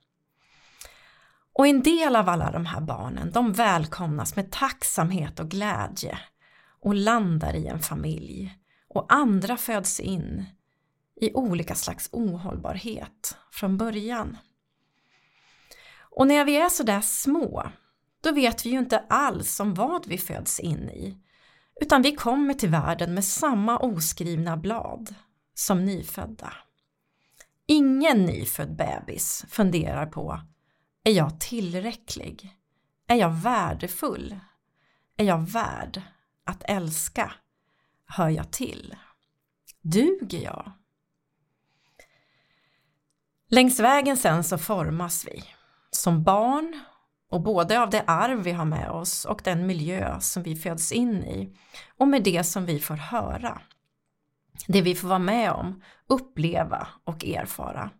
Och 1.54 1.66
en 1.66 1.82
del 1.82 2.16
av 2.16 2.28
alla 2.28 2.50
de 2.50 2.66
här 2.66 2.80
barnen, 2.80 3.30
de 3.32 3.52
välkomnas 3.52 4.36
med 4.36 4.52
tacksamhet 4.52 5.40
och 5.40 5.50
glädje 5.50 6.18
och 6.80 6.94
landar 6.94 7.56
i 7.56 7.66
en 7.66 7.80
familj 7.80 8.58
och 8.88 9.06
andra 9.08 9.56
föds 9.56 10.00
in 10.00 10.44
i 11.20 11.32
olika 11.32 11.74
slags 11.74 12.08
ohållbarhet 12.12 13.36
från 13.50 13.76
början. 13.76 14.36
Och 16.16 16.26
när 16.26 16.44
vi 16.44 16.56
är 16.56 16.68
sådär 16.68 17.00
små, 17.00 17.70
då 18.20 18.32
vet 18.32 18.66
vi 18.66 18.70
ju 18.70 18.78
inte 18.78 19.04
alls 19.08 19.60
om 19.60 19.74
vad 19.74 20.06
vi 20.06 20.18
föds 20.18 20.60
in 20.60 20.90
i, 20.90 21.18
utan 21.80 22.02
vi 22.02 22.16
kommer 22.16 22.54
till 22.54 22.68
världen 22.68 23.14
med 23.14 23.24
samma 23.24 23.78
oskrivna 23.78 24.56
blad 24.56 25.14
som 25.54 25.84
nyfödda. 25.84 26.52
Ingen 27.66 28.24
nyfödd 28.24 28.76
bebis 28.76 29.44
funderar 29.48 30.06
på 30.06 30.40
är 31.04 31.12
jag 31.12 31.40
tillräcklig? 31.40 32.56
Är 33.06 33.16
jag 33.16 33.30
värdefull? 33.30 34.40
Är 35.16 35.24
jag 35.24 35.50
värd 35.50 36.02
att 36.44 36.62
älska? 36.64 37.32
Hör 38.06 38.28
jag 38.28 38.50
till? 38.50 38.96
Duger 39.82 40.42
jag? 40.42 40.72
Längs 43.48 43.80
vägen 43.80 44.16
sen 44.16 44.44
så 44.44 44.58
formas 44.58 45.26
vi 45.26 45.44
som 45.90 46.22
barn 46.22 46.80
och 47.30 47.40
både 47.40 47.80
av 47.80 47.90
det 47.90 48.02
arv 48.06 48.42
vi 48.42 48.52
har 48.52 48.64
med 48.64 48.90
oss 48.90 49.24
och 49.24 49.40
den 49.44 49.66
miljö 49.66 50.20
som 50.20 50.42
vi 50.42 50.56
föds 50.56 50.92
in 50.92 51.24
i 51.24 51.56
och 51.98 52.08
med 52.08 52.22
det 52.22 52.44
som 52.44 52.66
vi 52.66 52.80
får 52.80 52.94
höra. 52.94 53.60
Det 54.66 54.82
vi 54.82 54.94
får 54.94 55.08
vara 55.08 55.18
med 55.18 55.52
om, 55.52 55.82
uppleva 56.06 56.88
och 57.04 57.24
erfara. 57.24 57.90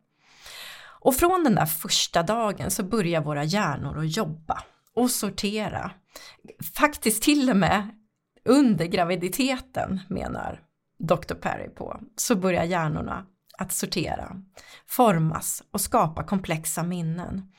Och 1.04 1.14
från 1.14 1.44
den 1.44 1.54
där 1.54 1.66
första 1.66 2.22
dagen 2.22 2.70
så 2.70 2.82
börjar 2.82 3.20
våra 3.20 3.44
hjärnor 3.44 3.98
att 3.98 4.16
jobba 4.16 4.62
och 4.94 5.10
sortera. 5.10 5.90
Faktiskt 6.74 7.22
till 7.22 7.50
och 7.50 7.56
med 7.56 7.88
under 8.44 8.84
graviditeten 8.84 10.00
menar 10.08 10.60
Dr. 10.98 11.34
Perry 11.34 11.68
på, 11.68 12.00
så 12.16 12.36
börjar 12.36 12.64
hjärnorna 12.64 13.26
att 13.58 13.72
sortera, 13.72 14.36
formas 14.86 15.62
och 15.70 15.80
skapa 15.80 16.24
komplexa 16.24 16.82
minnen. 16.82 17.52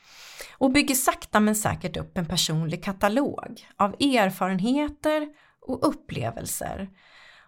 Och 0.58 0.72
bygger 0.72 0.94
sakta 0.94 1.40
men 1.40 1.56
säkert 1.56 1.96
upp 1.96 2.18
en 2.18 2.26
personlig 2.26 2.84
katalog 2.84 3.66
av 3.76 3.94
erfarenheter 4.00 5.28
och 5.60 5.88
upplevelser. 5.88 6.90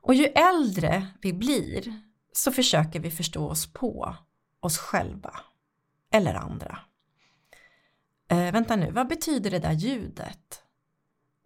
Och 0.02 0.14
ju 0.14 0.25
äldre 0.25 1.07
vi 1.23 1.33
blir 1.33 2.00
så 2.33 2.52
försöker 2.52 3.00
vi 3.00 3.11
förstå 3.11 3.49
oss 3.49 3.73
på 3.73 4.17
oss 4.61 4.78
själva 4.78 5.40
eller 6.11 6.35
andra. 6.35 6.79
Eh, 8.31 8.53
vänta 8.53 8.77
nu, 8.77 8.91
vad 8.91 9.09
betyder 9.09 9.50
det 9.50 9.59
där 9.59 9.73
ljudet? 9.73 10.62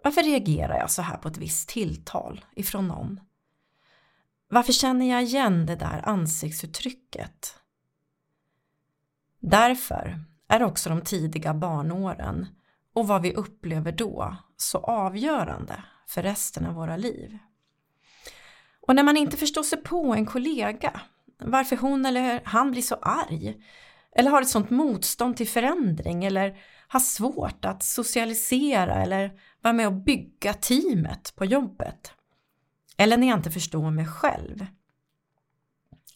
Varför 0.05 0.23
reagerar 0.23 0.79
jag 0.79 0.91
så 0.91 1.03
här 1.03 1.17
på 1.17 1.29
ett 1.29 1.39
visst 1.39 1.69
tilltal 1.69 2.45
ifrån 2.57 2.89
någon? 2.89 3.21
Varför 4.49 4.73
känner 4.73 5.11
jag 5.11 5.23
igen 5.23 5.67
det 5.67 5.77
där 5.77 6.09
ansiktsuttrycket? 6.09 7.57
Därför 9.41 10.25
är 10.49 10.63
också 10.63 10.89
de 10.89 11.01
tidiga 11.01 11.55
barnåren 11.55 12.47
och 12.93 13.09
vad 13.09 13.23
vi 13.23 13.35
upplever 13.35 13.93
då 13.93 14.37
så 14.57 14.79
avgörande 14.79 15.85
för 16.07 16.23
resten 16.23 16.67
av 16.67 16.75
våra 16.75 16.97
liv. 16.97 17.39
Och 18.81 18.95
när 18.95 19.03
man 19.03 19.17
inte 19.17 19.37
förstår 19.37 19.63
sig 19.63 19.83
på 19.83 20.15
en 20.15 20.27
kollega, 20.27 21.01
varför 21.39 21.77
hon 21.77 22.07
eller 22.07 22.43
han 22.45 22.71
blir 22.71 22.83
så 22.83 22.95
arg, 22.95 23.63
eller 24.17 24.31
har 24.31 24.43
ett 24.43 24.49
sånt 24.49 24.71
motstånd 24.71 25.37
till 25.37 25.49
förändring 25.49 26.25
eller 26.25 26.59
har 26.89 27.01
svårt 27.01 27.65
att 27.65 27.83
socialisera 27.83 29.03
eller 29.03 29.41
vara 29.61 29.75
med 29.75 29.87
och 29.87 29.93
bygga 29.93 30.55
teamet 30.55 31.33
på 31.37 31.45
jobbet. 31.45 32.13
Eller 32.97 33.17
när 33.17 33.29
jag 33.29 33.39
inte 33.39 33.51
förstår 33.51 33.91
mig 33.91 34.07
själv. 34.07 34.67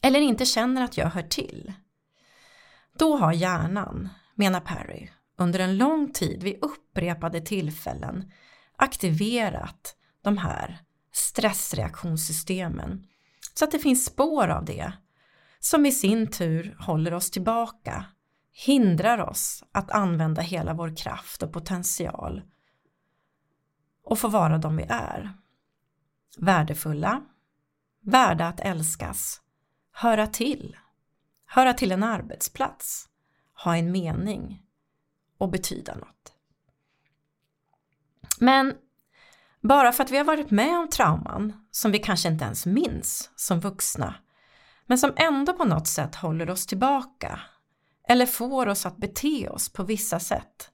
Eller 0.03 0.21
inte 0.21 0.45
känner 0.45 0.85
att 0.85 0.97
jag 0.97 1.07
hör 1.07 1.23
till. 1.23 1.73
Då 2.99 3.17
har 3.17 3.33
hjärnan, 3.33 4.09
menar 4.35 4.61
Perry, 4.61 5.09
under 5.39 5.59
en 5.59 5.77
lång 5.77 6.13
tid 6.13 6.43
vid 6.43 6.59
upprepade 6.63 7.41
tillfällen 7.41 8.33
aktiverat 8.77 9.97
de 10.23 10.39
här 10.39 10.79
stressreaktionssystemen 11.13 13.07
så 13.55 13.65
att 13.65 13.71
det 13.71 13.79
finns 13.79 14.05
spår 14.05 14.49
av 14.49 14.65
det 14.65 14.93
som 15.67 15.87
i 15.87 15.93
sin 15.93 16.31
tur 16.31 16.77
håller 16.81 17.15
oss 17.15 17.31
tillbaka, 17.31 18.05
hindrar 18.53 19.19
oss 19.19 19.65
att 19.73 19.91
använda 19.91 20.43
hela 20.43 20.75
vår 20.75 20.97
kraft 20.97 21.43
och 21.43 21.53
potential 21.53 22.43
och 24.05 24.19
få 24.19 24.29
vara 24.29 24.59
de 24.59 24.77
vi 24.77 24.83
är. 24.89 25.33
Värdefulla, 26.39 27.23
värda 28.01 28.47
att 28.47 28.61
älskas, 28.61 29.41
höra 29.93 30.27
till, 30.27 30.77
höra 31.47 31.75
till 31.75 31.93
en 31.93 32.03
arbetsplats, 32.03 33.09
ha 33.65 33.77
en 33.77 33.93
mening 33.93 34.63
och 35.39 35.51
betyda 35.51 35.95
något. 35.95 36.33
Men 38.39 38.75
bara 39.61 39.93
för 39.93 40.05
att 40.05 40.11
vi 40.11 40.17
har 40.17 40.25
varit 40.25 40.51
med 40.51 40.79
om 40.79 40.89
trauman 40.89 41.67
som 41.71 41.93
vi 41.93 41.99
kanske 41.99 42.29
inte 42.29 42.45
ens 42.45 42.67
minns 42.67 43.31
som 43.37 43.61
vuxna, 43.61 44.15
men 44.87 44.99
som 44.99 45.13
ändå 45.17 45.53
på 45.53 45.65
något 45.65 45.87
sätt 45.87 46.15
håller 46.15 46.51
oss 46.51 46.67
tillbaka 46.67 47.41
eller 48.09 48.27
får 48.27 48.67
oss 48.67 48.87
att 48.87 48.97
bete 48.97 49.49
oss 49.49 49.73
på 49.73 49.83
vissa 49.83 50.21
sätt, 50.21 50.71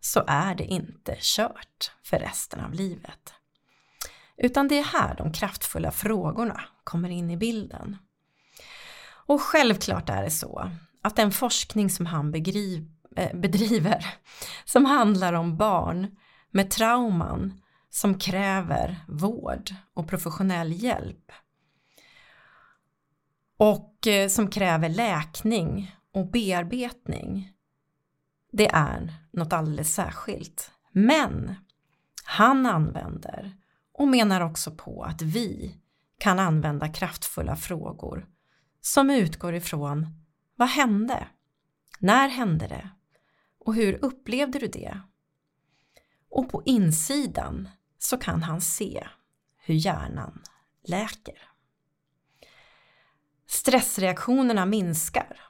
så 0.00 0.24
är 0.26 0.54
det 0.54 0.64
inte 0.64 1.16
kört 1.20 1.92
för 2.04 2.18
resten 2.18 2.60
av 2.60 2.72
livet. 2.72 3.34
Utan 4.36 4.68
det 4.68 4.78
är 4.78 4.84
här 4.84 5.14
de 5.14 5.32
kraftfulla 5.32 5.90
frågorna 5.90 6.60
kommer 6.84 7.08
in 7.08 7.30
i 7.30 7.36
bilden. 7.36 7.96
Och 9.26 9.42
självklart 9.42 10.08
är 10.08 10.22
det 10.22 10.30
så 10.30 10.70
att 11.02 11.16
den 11.16 11.32
forskning 11.32 11.90
som 11.90 12.06
han 12.06 12.34
eh, 12.34 13.34
bedriver, 13.34 14.06
som 14.64 14.84
handlar 14.84 15.32
om 15.32 15.56
barn 15.56 16.16
med 16.50 16.70
trauman 16.70 17.60
som 17.90 18.18
kräver 18.18 19.04
vård 19.08 19.70
och 19.94 20.08
professionell 20.08 20.72
hjälp. 20.72 21.32
Och 23.62 24.06
eh, 24.06 24.28
som 24.28 24.50
kräver 24.50 24.88
läkning 24.88 25.96
och 26.12 26.30
bearbetning. 26.30 27.52
Det 28.52 28.68
är 28.68 29.14
något 29.32 29.52
alldeles 29.52 29.94
särskilt. 29.94 30.70
Men 30.92 31.54
han 32.24 32.66
använder 32.66 33.56
och 33.92 34.08
menar 34.08 34.40
också 34.40 34.70
på 34.70 35.02
att 35.02 35.22
vi 35.22 35.76
kan 36.18 36.38
använda 36.38 36.88
kraftfulla 36.88 37.56
frågor 37.56 38.26
som 38.80 39.10
utgår 39.10 39.54
ifrån 39.54 40.06
vad 40.56 40.68
hände? 40.68 41.26
När 41.98 42.28
hände 42.28 42.66
det? 42.66 42.90
Och 43.58 43.74
hur 43.74 44.04
upplevde 44.04 44.58
du 44.58 44.66
det? 44.66 45.00
Och 46.30 46.50
på 46.50 46.62
insidan 46.64 47.68
så 47.98 48.16
kan 48.16 48.42
han 48.42 48.60
se 48.60 49.06
hur 49.56 49.74
hjärnan 49.74 50.42
läker. 50.84 51.51
Stressreaktionerna 53.52 54.66
minskar 54.66 55.40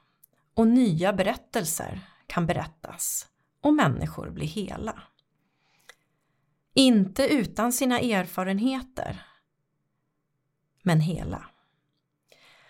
och 0.53 0.67
nya 0.67 1.13
berättelser 1.13 2.01
kan 2.27 2.45
berättas 2.45 3.27
och 3.61 3.73
människor 3.73 4.29
blir 4.29 4.47
hela. 4.47 5.03
Inte 6.73 7.27
utan 7.27 7.73
sina 7.73 7.99
erfarenheter, 7.99 9.25
men 10.81 10.99
hela. 10.99 11.49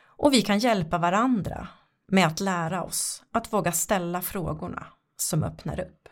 Och 0.03 0.33
vi 0.33 0.41
kan 0.41 0.59
hjälpa 0.59 0.97
varandra 0.97 1.67
med 2.07 2.27
att 2.27 2.39
lära 2.39 2.83
oss 2.83 3.23
att 3.31 3.53
våga 3.53 3.71
ställa 3.71 4.21
frågorna 4.21 4.87
som 5.17 5.43
öppnar 5.43 5.79
upp. 5.79 6.09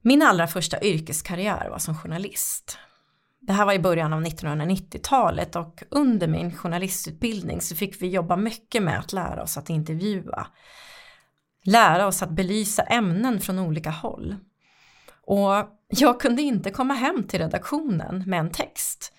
Min 0.00 0.22
allra 0.22 0.46
första 0.46 0.82
yrkeskarriär 0.82 1.68
var 1.68 1.78
som 1.78 1.98
journalist. 1.98 2.78
Det 3.40 3.52
här 3.52 3.66
var 3.66 3.72
i 3.72 3.78
början 3.78 4.12
av 4.12 4.22
1990-talet 4.22 5.56
och 5.56 5.82
under 5.90 6.28
min 6.28 6.56
journalistutbildning 6.56 7.60
så 7.60 7.76
fick 7.76 8.02
vi 8.02 8.08
jobba 8.08 8.36
mycket 8.36 8.82
med 8.82 8.98
att 8.98 9.12
lära 9.12 9.42
oss 9.42 9.56
att 9.56 9.70
intervjua. 9.70 10.46
Lära 11.64 12.06
oss 12.06 12.22
att 12.22 12.30
belysa 12.30 12.82
ämnen 12.82 13.40
från 13.40 13.58
olika 13.58 13.90
håll. 13.90 14.36
Och 15.22 15.52
jag 15.88 16.20
kunde 16.20 16.42
inte 16.42 16.70
komma 16.70 16.94
hem 16.94 17.26
till 17.26 17.40
redaktionen 17.40 18.24
med 18.26 18.40
en 18.40 18.50
text 18.50 19.12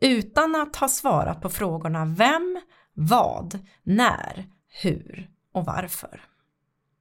utan 0.00 0.54
att 0.56 0.76
ha 0.76 0.88
svarat 0.88 1.40
på 1.40 1.48
frågorna 1.48 2.04
vem, 2.04 2.60
vad, 2.94 3.58
när, 3.82 4.46
hur 4.82 5.30
och 5.52 5.64
varför. 5.64 6.24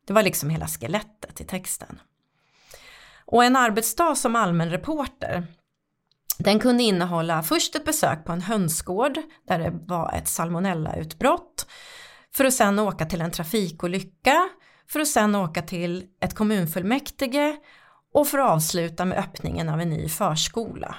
Det 0.08 0.13
var 0.13 0.24
liksom 0.24 0.50
hela 0.50 0.67
skelettet 0.67 1.41
i 1.41 1.43
texten. 1.43 2.02
Och 3.26 3.43
en 3.43 3.56
arbetsdag 3.56 4.15
som 4.15 4.36
allmän 4.36 4.69
reporter 4.69 5.47
den 6.43 6.60
kunde 6.60 6.84
innehålla 6.84 7.43
först 7.43 7.75
ett 7.75 7.86
besök 7.86 8.25
på 8.25 8.32
en 8.32 8.41
hönsgård 8.41 9.17
där 9.47 9.60
det 9.60 9.71
var 9.88 10.13
ett 10.13 10.27
salmonellautbrott 10.27 11.67
för 12.36 12.45
att 12.45 12.54
sen 12.54 12.80
åka 12.80 13.06
till 13.06 13.21
en 13.21 13.32
trafikolycka 13.32 14.49
för 14.88 14.99
att 14.99 15.08
sen 15.08 15.36
åka 15.36 15.62
till 15.62 16.06
ett 16.21 16.36
kommunfullmäktige 16.36 17.56
och 18.13 18.27
för 18.27 18.38
att 18.38 18.49
avsluta 18.49 19.06
med 19.06 19.17
öppningen 19.17 19.69
av 19.69 19.82
en 19.82 19.89
ny 19.89 20.10
förskola. 20.10 20.95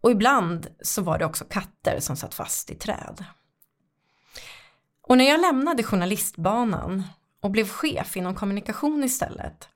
Och 0.00 0.10
ibland 0.10 0.66
så 0.82 1.02
var 1.02 1.18
det 1.18 1.24
också 1.24 1.44
katter 1.44 2.00
som 2.00 2.16
satt 2.16 2.34
fast 2.34 2.70
i 2.70 2.74
träd. 2.74 3.24
Och 5.02 5.18
när 5.18 5.28
jag 5.28 5.40
lämnade 5.40 5.82
journalistbanan 5.82 7.02
och 7.42 7.50
blev 7.50 7.68
chef 7.68 8.16
inom 8.16 8.34
kommunikation 8.34 9.04
istället 9.04 9.68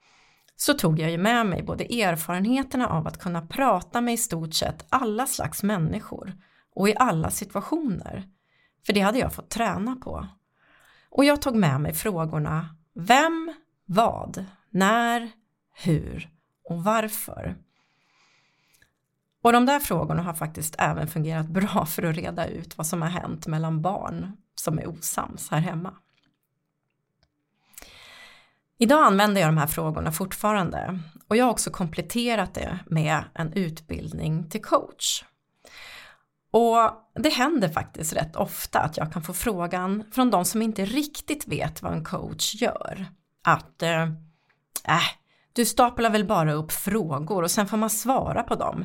så 0.63 0.75
tog 0.75 0.99
jag 0.99 1.11
ju 1.11 1.19
med 1.19 1.47
mig 1.47 1.63
både 1.63 1.85
erfarenheterna 2.03 2.89
av 2.89 3.07
att 3.07 3.19
kunna 3.19 3.43
prata 3.43 4.01
med 4.01 4.15
i 4.15 4.17
stort 4.17 4.55
sett 4.55 4.87
alla 4.89 5.27
slags 5.27 5.63
människor 5.63 6.33
och 6.75 6.89
i 6.89 6.95
alla 6.97 7.31
situationer. 7.31 8.29
För 8.87 8.93
det 8.93 9.01
hade 9.01 9.19
jag 9.19 9.35
fått 9.35 9.51
träna 9.51 9.97
på. 9.97 10.27
Och 11.11 11.25
jag 11.25 11.43
tog 11.43 11.57
med 11.57 11.81
mig 11.81 11.95
frågorna 11.95 12.77
vem, 12.95 13.55
vad, 13.85 14.45
när, 14.71 15.31
hur 15.75 16.31
och 16.65 16.85
varför. 16.85 17.57
Och 19.43 19.53
de 19.53 19.67
där 19.67 19.81
frågorna 19.81 20.23
har 20.23 20.35
faktiskt 20.35 20.75
även 20.79 21.09
fungerat 21.09 21.47
bra 21.49 21.87
för 21.87 22.03
att 22.03 22.17
reda 22.17 22.47
ut 22.47 22.79
vad 22.79 22.87
som 22.87 23.03
har 23.03 23.09
hänt 23.09 23.47
mellan 23.47 23.83
barn 23.83 24.37
som 24.55 24.79
är 24.79 24.89
osams 24.89 25.51
här 25.51 25.61
hemma. 25.61 25.95
Idag 28.83 29.03
använder 29.05 29.41
jag 29.41 29.49
de 29.49 29.59
här 29.59 29.67
frågorna 29.67 30.13
fortfarande 30.13 30.99
och 31.29 31.37
jag 31.37 31.45
har 31.45 31.51
också 31.51 31.71
kompletterat 31.71 32.55
det 32.55 32.79
med 32.87 33.25
en 33.35 33.53
utbildning 33.53 34.51
till 34.51 34.63
coach. 34.63 35.25
Och 36.51 36.91
det 37.15 37.29
händer 37.29 37.69
faktiskt 37.69 38.17
rätt 38.17 38.37
ofta 38.37 38.81
att 38.81 38.97
jag 38.97 39.13
kan 39.13 39.23
få 39.23 39.33
frågan 39.33 40.05
från 40.13 40.31
de 40.31 40.45
som 40.45 40.63
inte 40.63 40.85
riktigt 40.85 41.49
vet 41.49 41.83
vad 41.83 41.93
en 41.93 42.05
coach 42.05 42.55
gör. 42.55 43.07
Att 43.45 43.83
eh, 43.83 44.03
äh, 44.85 45.11
du 45.53 45.65
staplar 45.65 46.11
väl 46.11 46.27
bara 46.27 46.53
upp 46.53 46.73
frågor 46.73 47.43
och 47.43 47.51
sen 47.51 47.67
får 47.67 47.77
man 47.77 47.91
svara 47.91 48.43
på 48.43 48.55
dem. 48.55 48.85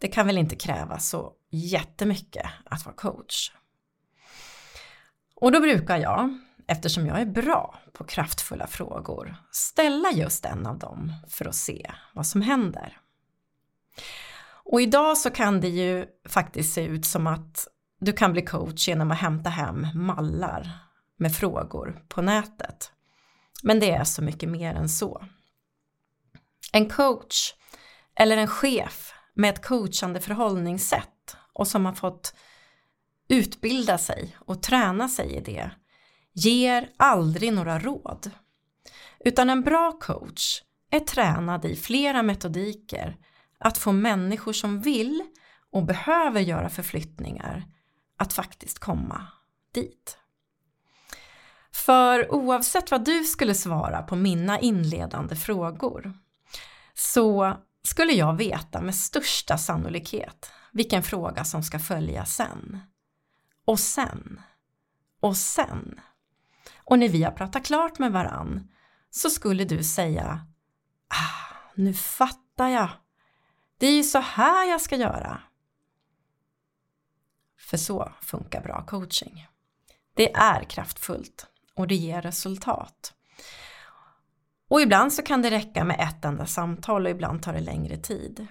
Det 0.00 0.08
kan 0.08 0.26
väl 0.26 0.38
inte 0.38 0.56
kräva 0.56 0.98
så 0.98 1.32
jättemycket 1.50 2.46
att 2.64 2.84
vara 2.84 2.96
coach. 2.96 3.52
Och 5.34 5.52
då 5.52 5.60
brukar 5.60 5.96
jag 5.96 6.38
eftersom 6.68 7.06
jag 7.06 7.20
är 7.20 7.26
bra 7.26 7.78
på 7.92 8.04
kraftfulla 8.04 8.66
frågor, 8.66 9.36
ställa 9.50 10.10
just 10.12 10.44
en 10.44 10.66
av 10.66 10.78
dem 10.78 11.12
för 11.28 11.44
att 11.44 11.54
se 11.54 11.92
vad 12.14 12.26
som 12.26 12.42
händer. 12.42 12.98
Och 14.64 14.80
idag 14.80 15.18
så 15.18 15.30
kan 15.30 15.60
det 15.60 15.68
ju 15.68 16.06
faktiskt 16.28 16.74
se 16.74 16.84
ut 16.84 17.06
som 17.06 17.26
att 17.26 17.68
du 18.00 18.12
kan 18.12 18.32
bli 18.32 18.42
coach 18.42 18.88
genom 18.88 19.10
att 19.10 19.18
hämta 19.18 19.50
hem 19.50 19.86
mallar 19.94 20.78
med 21.16 21.34
frågor 21.34 22.04
på 22.08 22.22
nätet. 22.22 22.92
Men 23.62 23.80
det 23.80 23.90
är 23.90 24.04
så 24.04 24.22
mycket 24.22 24.48
mer 24.48 24.74
än 24.74 24.88
så. 24.88 25.24
En 26.72 26.88
coach 26.88 27.54
eller 28.14 28.36
en 28.36 28.48
chef 28.48 29.12
med 29.34 29.54
ett 29.54 29.64
coachande 29.64 30.20
förhållningssätt 30.20 31.36
och 31.52 31.68
som 31.68 31.86
har 31.86 31.92
fått 31.92 32.34
utbilda 33.28 33.98
sig 33.98 34.36
och 34.38 34.62
träna 34.62 35.08
sig 35.08 35.34
i 35.34 35.40
det 35.40 35.70
ger 36.38 36.90
aldrig 36.96 37.52
några 37.52 37.78
råd. 37.78 38.30
Utan 39.24 39.50
en 39.50 39.62
bra 39.62 39.92
coach 40.00 40.62
är 40.90 41.00
tränad 41.00 41.64
i 41.64 41.76
flera 41.76 42.22
metodiker 42.22 43.16
att 43.58 43.78
få 43.78 43.92
människor 43.92 44.52
som 44.52 44.80
vill 44.80 45.22
och 45.72 45.84
behöver 45.84 46.40
göra 46.40 46.68
förflyttningar 46.68 47.64
att 48.18 48.32
faktiskt 48.32 48.78
komma 48.78 49.26
dit. 49.74 50.18
För 51.72 52.32
oavsett 52.32 52.90
vad 52.90 53.04
du 53.04 53.24
skulle 53.24 53.54
svara 53.54 54.02
på 54.02 54.16
mina 54.16 54.60
inledande 54.60 55.36
frågor 55.36 56.12
så 56.94 57.56
skulle 57.82 58.12
jag 58.12 58.36
veta 58.36 58.80
med 58.80 58.94
största 58.94 59.58
sannolikhet 59.58 60.52
vilken 60.72 61.02
fråga 61.02 61.44
som 61.44 61.62
ska 61.62 61.78
följa 61.78 62.24
sen. 62.24 62.78
Och 63.64 63.80
sen. 63.80 64.40
Och 65.20 65.36
sen. 65.36 66.00
Och 66.88 66.98
när 66.98 67.08
vi 67.08 67.22
har 67.22 67.32
pratat 67.32 67.64
klart 67.64 67.98
med 67.98 68.12
varann 68.12 68.68
så 69.10 69.30
skulle 69.30 69.64
du 69.64 69.84
säga 69.84 70.46
ah, 71.08 71.54
nu 71.74 71.94
fattar 71.94 72.68
jag. 72.68 72.90
Det 73.78 73.86
är 73.86 73.96
ju 73.96 74.02
så 74.02 74.18
här 74.18 74.70
jag 74.70 74.80
ska 74.80 74.96
göra. 74.96 75.42
För 77.58 77.76
så 77.76 78.12
funkar 78.20 78.62
bra 78.62 78.86
coaching. 78.86 79.46
Det 80.14 80.32
är 80.32 80.64
kraftfullt 80.64 81.46
och 81.74 81.88
det 81.88 81.94
ger 81.94 82.22
resultat. 82.22 83.14
Och 84.68 84.80
ibland 84.80 85.12
så 85.12 85.22
kan 85.22 85.42
det 85.42 85.50
räcka 85.50 85.84
med 85.84 86.00
ett 86.00 86.24
enda 86.24 86.46
samtal 86.46 87.04
och 87.04 87.10
ibland 87.10 87.42
tar 87.42 87.52
det 87.52 87.60
längre 87.60 87.96
tid. 87.96 88.46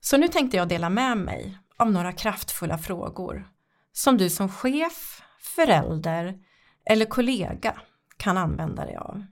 Så 0.00 0.16
nu 0.16 0.28
tänkte 0.28 0.56
jag 0.56 0.68
dela 0.68 0.90
med 0.90 1.18
mig 1.18 1.58
av 1.76 1.92
några 1.92 2.12
kraftfulla 2.12 2.78
frågor 2.78 3.48
som 3.92 4.18
du 4.18 4.30
som 4.30 4.48
chef, 4.48 5.22
förälder 5.40 6.38
eller 6.84 7.04
kollega 7.04 7.80
kan 8.16 8.38
använda 8.38 8.84
dig 8.84 8.96
av. 8.96 9.24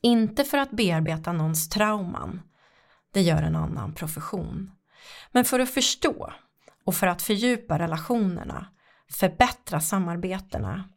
Inte 0.00 0.44
för 0.44 0.58
att 0.58 0.70
bearbeta 0.70 1.32
någons 1.32 1.68
trauman, 1.68 2.42
det 3.12 3.20
gör 3.20 3.42
en 3.42 3.56
annan 3.56 3.94
profession, 3.94 4.70
men 5.32 5.44
för 5.44 5.60
att 5.60 5.70
förstå 5.70 6.32
och 6.84 6.94
för 6.94 7.06
att 7.06 7.22
fördjupa 7.22 7.78
relationerna, 7.78 8.66
förbättra 9.10 9.80
samarbetena, 9.80 10.88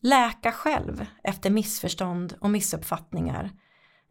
läka 0.00 0.52
själv 0.52 1.06
efter 1.22 1.50
missförstånd 1.50 2.36
och 2.40 2.50
missuppfattningar 2.50 3.50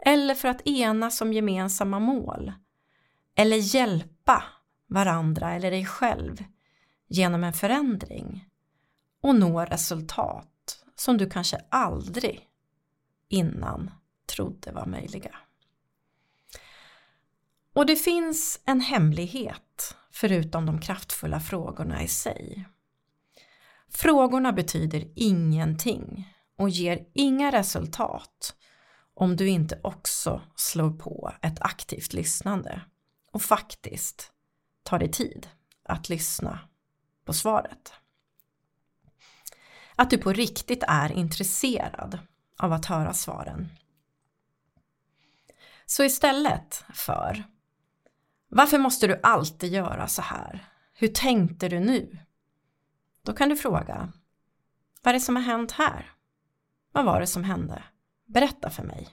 eller 0.06 0.36
för 0.36 0.48
att 0.48 0.68
enas 0.68 1.22
om 1.22 1.34
gemensamma 1.34 2.00
mål 2.00 2.54
eller 3.36 3.58
hjälpa 3.58 4.44
varandra 4.88 5.54
eller 5.54 5.72
dig 5.72 5.86
själv 5.86 6.44
genom 7.08 7.44
en 7.44 7.54
förändring 7.54 8.46
och 9.22 9.36
nå 9.36 9.66
resultat 9.66 10.49
som 11.00 11.18
du 11.18 11.30
kanske 11.30 11.58
aldrig 11.70 12.48
innan 13.28 13.92
trodde 14.26 14.72
var 14.72 14.86
möjliga. 14.86 15.36
Och 17.74 17.86
det 17.86 17.96
finns 17.96 18.62
en 18.66 18.82
hemlighet 18.82 19.96
förutom 20.12 20.66
de 20.66 20.82
kraftfulla 20.82 21.40
frågorna 21.40 22.04
i 22.04 22.08
sig. 22.08 22.66
Frågorna 23.90 24.52
betyder 24.52 25.12
ingenting 25.16 26.34
och 26.58 26.70
ger 26.70 27.06
inga 27.14 27.52
resultat 27.52 28.56
om 29.14 29.36
du 29.36 29.48
inte 29.48 29.80
också 29.84 30.42
slår 30.56 30.92
på 30.92 31.34
ett 31.42 31.62
aktivt 31.62 32.14
lyssnande 32.14 32.82
och 33.32 33.42
faktiskt 33.42 34.32
tar 34.84 35.00
dig 35.00 35.12
tid 35.12 35.48
att 35.84 36.10
lyssna 36.10 36.60
på 37.26 37.34
svaret. 37.34 37.94
Att 40.00 40.10
du 40.10 40.18
på 40.18 40.34
riktigt 40.34 40.84
är 40.88 41.12
intresserad 41.12 42.20
av 42.58 42.74
att 42.74 42.86
höra 42.86 43.14
svaren. 43.14 43.70
Så 45.86 46.04
istället 46.04 46.86
för 46.94 47.44
Varför 48.50 48.78
måste 48.78 49.08
du 49.08 49.20
alltid 49.24 49.74
göra 49.74 50.08
så 50.08 50.22
här? 50.22 50.68
Hur 50.94 51.08
tänkte 51.08 51.70
du 51.70 51.80
nu? 51.80 52.20
Då 53.22 53.34
kan 53.34 53.50
du 53.50 53.56
fråga 53.56 54.12
Vad 55.02 55.10
är 55.10 55.14
det 55.14 55.20
som 55.26 55.36
har 55.36 55.44
hänt 55.44 55.72
här? 55.72 56.12
Vad 56.92 57.06
var 57.06 57.20
det 57.20 57.28
som 57.28 57.44
hände? 57.44 57.84
Berätta 58.26 58.70
för 58.70 58.84
mig. 58.84 59.08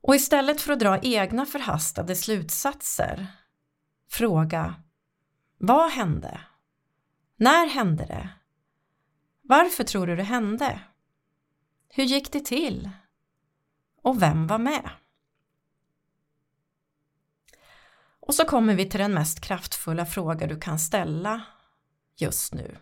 Och 0.00 0.14
istället 0.14 0.60
för 0.60 0.72
att 0.72 0.80
dra 0.80 0.98
egna 0.98 1.46
förhastade 1.46 2.16
slutsatser 2.16 3.26
fråga 4.08 4.74
Vad 5.58 5.90
hände? 5.90 6.40
När 7.40 7.66
hände 7.66 8.04
det? 8.04 8.28
Varför 9.42 9.84
tror 9.84 10.06
du 10.06 10.16
det 10.16 10.22
hände? 10.22 10.80
Hur 11.88 12.04
gick 12.04 12.32
det 12.32 12.44
till? 12.44 12.90
Och 14.02 14.22
vem 14.22 14.46
var 14.46 14.58
med? 14.58 14.90
Och 18.20 18.34
så 18.34 18.44
kommer 18.44 18.74
vi 18.74 18.88
till 18.88 19.00
den 19.00 19.14
mest 19.14 19.40
kraftfulla 19.40 20.06
fråga 20.06 20.46
du 20.46 20.60
kan 20.60 20.78
ställa 20.78 21.44
just 22.16 22.54
nu. 22.54 22.76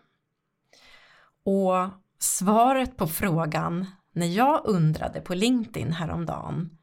Och 1.45 1.91
svaret 2.19 2.97
på 2.97 3.07
frågan 3.07 3.87
när 4.13 4.27
jag 4.27 4.67
undrade 4.67 5.21
på 5.21 5.35
LinkedIn 5.35 5.93
häromdagen 5.93 6.79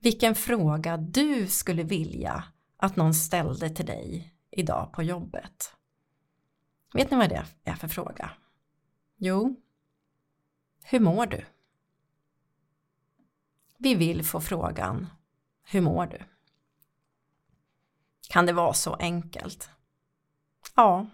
vilken 0.00 0.34
fråga 0.34 0.96
du 0.96 1.46
skulle 1.46 1.82
vilja 1.82 2.44
att 2.76 2.96
någon 2.96 3.14
ställde 3.14 3.70
till 3.70 3.86
dig 3.86 4.34
idag 4.50 4.92
på 4.92 5.02
jobbet. 5.02 5.74
Vet 6.94 7.10
ni 7.10 7.16
vad 7.16 7.28
det 7.28 7.46
är 7.64 7.74
för 7.74 7.88
fråga? 7.88 8.30
Jo, 9.16 9.56
hur 10.84 11.00
mår 11.00 11.26
du? 11.26 11.44
Vi 13.78 13.94
vill 13.94 14.24
få 14.24 14.40
frågan 14.40 15.06
Hur 15.64 15.80
mår 15.80 16.06
du? 16.06 16.18
Kan 18.28 18.46
det 18.46 18.52
vara 18.52 18.74
så 18.74 18.94
enkelt? 18.94 19.70
Ja, 20.74 21.06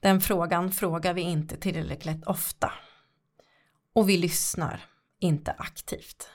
den 0.00 0.20
frågan 0.20 0.72
frågar 0.72 1.14
vi 1.14 1.20
inte 1.20 1.56
tillräckligt 1.56 2.24
ofta. 2.24 2.72
Och 3.92 4.08
vi 4.08 4.16
lyssnar 4.16 4.84
inte 5.18 5.52
aktivt. 5.52 6.30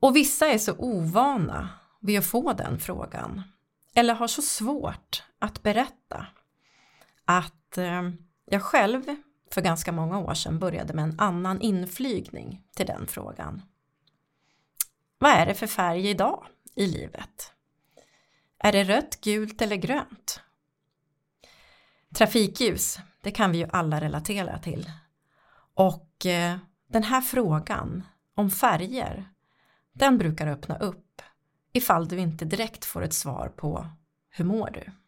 Och 0.00 0.16
vissa 0.16 0.46
är 0.46 0.58
så 0.58 0.74
ovana 0.78 1.68
vid 2.00 2.18
att 2.18 2.26
få 2.26 2.52
den 2.52 2.78
frågan 2.78 3.42
eller 3.94 4.14
har 4.14 4.28
så 4.28 4.42
svårt 4.42 5.22
att 5.42 5.62
berätta 5.62 6.26
att 7.24 7.78
eh, 7.78 8.10
jag 8.44 8.62
själv 8.62 9.16
för 9.50 9.60
ganska 9.60 9.92
många 9.92 10.18
år 10.18 10.34
sedan 10.34 10.58
började 10.58 10.94
med 10.94 11.04
en 11.04 11.20
annan 11.20 11.60
inflygning 11.60 12.64
till 12.76 12.86
den 12.86 13.06
frågan. 13.06 13.62
Vad 15.18 15.30
är 15.30 15.46
det 15.46 15.54
för 15.54 15.66
färg 15.66 16.08
idag 16.10 16.46
i 16.74 16.86
livet? 16.86 17.52
Är 18.58 18.72
det 18.72 18.84
rött, 18.84 19.20
gult 19.20 19.62
eller 19.62 19.76
grönt? 19.76 20.40
Trafikljus, 22.14 22.98
det 23.20 23.30
kan 23.30 23.52
vi 23.52 23.58
ju 23.58 23.66
alla 23.72 24.00
relatera 24.00 24.58
till. 24.58 24.90
Och 25.74 26.26
eh, 26.26 26.56
den 26.86 27.02
här 27.02 27.20
frågan 27.20 28.06
om 28.34 28.50
färger, 28.50 29.28
den 29.92 30.18
brukar 30.18 30.46
öppna 30.46 30.78
upp 30.78 31.22
ifall 31.72 32.08
du 32.08 32.18
inte 32.18 32.44
direkt 32.44 32.84
får 32.84 33.02
ett 33.02 33.14
svar 33.14 33.48
på 33.56 33.86
hur 34.30 34.44
mår 34.44 34.70
du? 34.70 35.01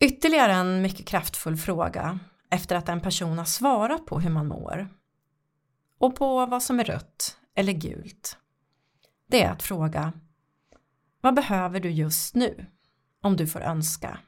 Ytterligare 0.00 0.52
en 0.52 0.82
mycket 0.82 1.06
kraftfull 1.06 1.56
fråga 1.56 2.18
efter 2.50 2.76
att 2.76 2.88
en 2.88 3.00
person 3.00 3.38
har 3.38 3.44
svarat 3.44 4.06
på 4.06 4.20
hur 4.20 4.30
man 4.30 4.46
mår 4.46 4.88
och 5.98 6.16
på 6.16 6.46
vad 6.46 6.62
som 6.62 6.80
är 6.80 6.84
rött 6.84 7.38
eller 7.54 7.72
gult. 7.72 8.38
Det 9.26 9.42
är 9.42 9.50
att 9.50 9.62
fråga 9.62 10.12
Vad 11.20 11.34
behöver 11.34 11.80
du 11.80 11.90
just 11.90 12.34
nu? 12.34 12.66
Om 13.22 13.36
du 13.36 13.46
får 13.46 13.60
önska. 13.60 14.18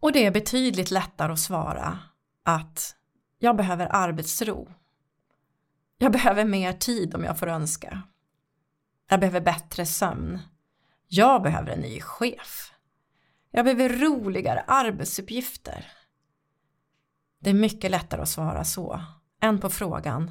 Och 0.00 0.12
det 0.12 0.26
är 0.26 0.30
betydligt 0.30 0.90
lättare 0.90 1.32
att 1.32 1.38
svara 1.38 1.98
att 2.42 2.96
jag 3.38 3.56
behöver 3.56 3.88
arbetsro. 3.90 4.68
Jag 5.98 6.12
behöver 6.12 6.44
mer 6.44 6.72
tid 6.72 7.14
om 7.14 7.24
jag 7.24 7.38
får 7.38 7.46
önska. 7.46 8.02
Jag 9.08 9.20
behöver 9.20 9.40
bättre 9.40 9.86
sömn. 9.86 10.38
Jag 11.06 11.42
behöver 11.42 11.70
en 11.72 11.80
ny 11.80 12.00
chef. 12.00 12.72
Jag 13.50 13.64
behöver 13.64 13.88
roligare 13.88 14.60
arbetsuppgifter. 14.60 15.92
Det 17.40 17.50
är 17.50 17.54
mycket 17.54 17.90
lättare 17.90 18.22
att 18.22 18.28
svara 18.28 18.64
så 18.64 19.00
än 19.40 19.60
på 19.60 19.70
frågan 19.70 20.30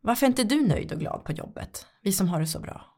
Varför 0.00 0.26
är 0.26 0.30
inte 0.30 0.44
du 0.44 0.66
nöjd 0.66 0.92
och 0.92 0.98
glad 0.98 1.24
på 1.24 1.32
jobbet? 1.32 1.86
Vi 2.00 2.12
som 2.12 2.28
har 2.28 2.40
det 2.40 2.46
så 2.46 2.60
bra. 2.60 2.94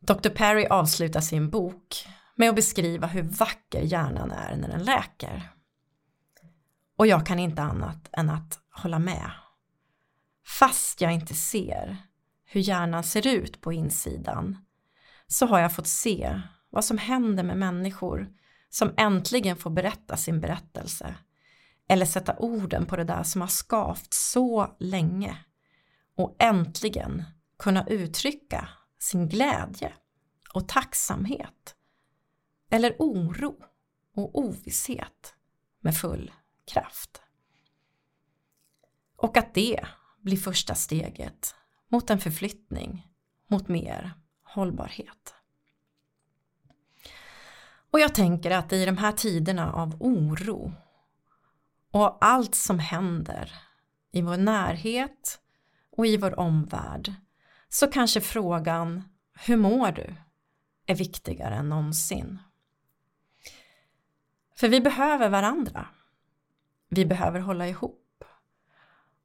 Dr. 0.00 0.28
Perry 0.28 0.66
avslutar 0.66 1.20
sin 1.20 1.50
bok 1.50 2.06
med 2.36 2.48
att 2.48 2.56
beskriva 2.56 3.06
hur 3.06 3.22
vacker 3.22 3.80
hjärnan 3.82 4.30
är 4.30 4.56
när 4.56 4.68
den 4.68 4.84
läker. 4.84 5.52
Och 6.96 7.06
jag 7.06 7.26
kan 7.26 7.38
inte 7.38 7.62
annat 7.62 8.08
än 8.12 8.30
att 8.30 8.60
hålla 8.70 8.98
med. 8.98 9.30
Fast 10.46 11.00
jag 11.00 11.12
inte 11.12 11.34
ser 11.34 11.96
hur 12.44 12.60
hjärnan 12.60 13.04
ser 13.04 13.26
ut 13.26 13.60
på 13.60 13.72
insidan 13.72 14.64
så 15.26 15.46
har 15.46 15.58
jag 15.58 15.74
fått 15.74 15.86
se 15.86 16.40
vad 16.70 16.84
som 16.84 16.98
händer 16.98 17.42
med 17.42 17.58
människor 17.58 18.32
som 18.68 18.94
äntligen 18.96 19.56
får 19.56 19.70
berätta 19.70 20.16
sin 20.16 20.40
berättelse 20.40 21.14
eller 21.88 22.06
sätta 22.06 22.36
orden 22.38 22.86
på 22.86 22.96
det 22.96 23.04
där 23.04 23.22
som 23.22 23.40
har 23.40 23.48
skavt 23.48 24.14
så 24.14 24.76
länge 24.78 25.44
och 26.16 26.36
äntligen 26.38 27.24
kunna 27.58 27.86
uttrycka 27.86 28.68
sin 28.98 29.28
glädje 29.28 29.92
och 30.54 30.68
tacksamhet 30.68 31.74
eller 32.70 32.96
oro 32.98 33.56
och 34.14 34.38
ovisshet 34.38 35.34
med 35.80 35.96
full 35.96 36.32
kraft. 36.66 37.22
Och 39.16 39.36
att 39.36 39.54
det 39.54 39.86
blir 40.20 40.36
första 40.36 40.74
steget 40.74 41.54
mot 41.88 42.10
en 42.10 42.20
förflyttning 42.20 43.06
mot 43.46 43.68
mer 43.68 44.12
hållbarhet. 44.42 45.34
Och 47.90 48.00
jag 48.00 48.14
tänker 48.14 48.50
att 48.50 48.72
i 48.72 48.84
de 48.84 48.96
här 48.96 49.12
tiderna 49.12 49.72
av 49.72 49.96
oro 50.00 50.72
och 51.90 52.24
allt 52.24 52.54
som 52.54 52.78
händer 52.78 53.52
i 54.12 54.22
vår 54.22 54.36
närhet 54.36 55.40
och 55.96 56.06
i 56.06 56.16
vår 56.16 56.38
omvärld 56.38 57.14
så 57.68 57.86
kanske 57.86 58.20
frågan 58.20 59.02
Hur 59.46 59.56
mår 59.56 59.92
du? 59.92 60.14
är 60.86 60.94
viktigare 60.94 61.54
än 61.54 61.68
någonsin. 61.68 62.38
För 64.56 64.68
vi 64.68 64.80
behöver 64.80 65.28
varandra. 65.28 65.86
Vi 66.88 67.06
behöver 67.06 67.40
hålla 67.40 67.68
ihop. 67.68 68.24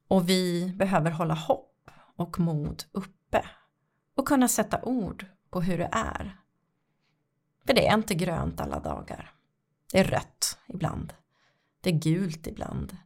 Och 0.08 0.30
vi 0.30 0.74
behöver 0.76 1.12
hålla 1.12 1.34
hopp 1.34 1.90
och 2.16 2.40
mod 2.40 2.84
uppe 2.92 3.46
och 4.16 4.28
kunna 4.28 4.48
sätta 4.48 4.82
ord 4.82 5.26
på 5.50 5.62
hur 5.62 5.78
det 5.78 5.90
är. 5.92 6.43
För 7.66 7.74
det 7.74 7.88
är 7.88 7.94
inte 7.94 8.16
grönt 8.16 8.60
alla 8.60 8.80
dagar. 8.80 9.34
Det 9.92 10.00
är 10.00 10.04
rött 10.04 10.58
ibland. 10.68 11.14
Det 11.82 11.90
är 11.90 12.00
gult 12.00 12.48
ibland. 12.48 12.98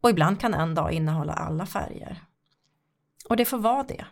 Och 0.00 0.10
ibland 0.10 0.40
kan 0.40 0.54
en 0.54 0.74
dag 0.74 0.92
innehålla 0.92 1.32
alla 1.32 1.66
färger. 1.66 2.24
Och 3.28 3.36
det 3.36 3.44
får 3.44 3.58
vara 3.58 3.82
det. 3.82 4.06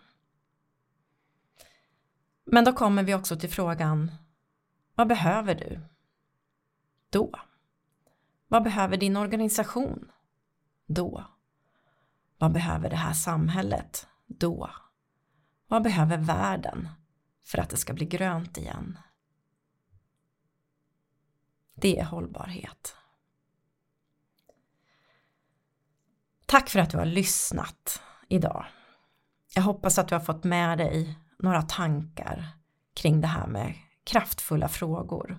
Men 2.45 2.65
då 2.65 2.73
kommer 2.73 3.03
vi 3.03 3.15
också 3.15 3.37
till 3.37 3.51
frågan 3.51 4.11
Vad 4.95 5.09
behöver 5.09 5.55
du? 5.55 5.81
Då? 7.11 7.31
Vad 8.49 8.63
behöver 8.63 8.97
din 8.97 9.17
organisation? 9.17 10.11
Då? 10.87 11.25
Vad 12.39 12.53
behöver 12.53 12.91
det 12.91 12.97
här 12.97 13.13
samhället? 13.13 14.07
Då? 14.27 14.71
Vad 15.69 15.83
behöver 15.83 16.19
världen 16.19 16.89
för 17.45 17.59
att 17.59 17.71
det 17.71 17.77
ska 17.77 17.93
bli 17.93 18.07
grönt 18.07 18.59
igen? 18.59 18.99
Det 21.75 21.99
är 21.99 22.05
hållbarhet. 22.05 22.97
Tack 26.47 26.69
för 26.69 26.79
att 26.79 26.91
du 26.91 26.97
har 26.97 27.07
lyssnat 27.07 28.03
idag. 28.29 28.67
Jag 29.55 29.63
hoppas 29.63 29.99
att 29.99 30.09
du 30.09 30.15
har 30.15 30.21
fått 30.21 30.45
med 30.45 30.79
dig 30.79 31.19
några 31.39 31.63
tankar 31.63 32.49
kring 32.95 33.21
det 33.21 33.27
här 33.27 33.47
med 33.47 33.75
kraftfulla 34.05 34.69
frågor 34.69 35.39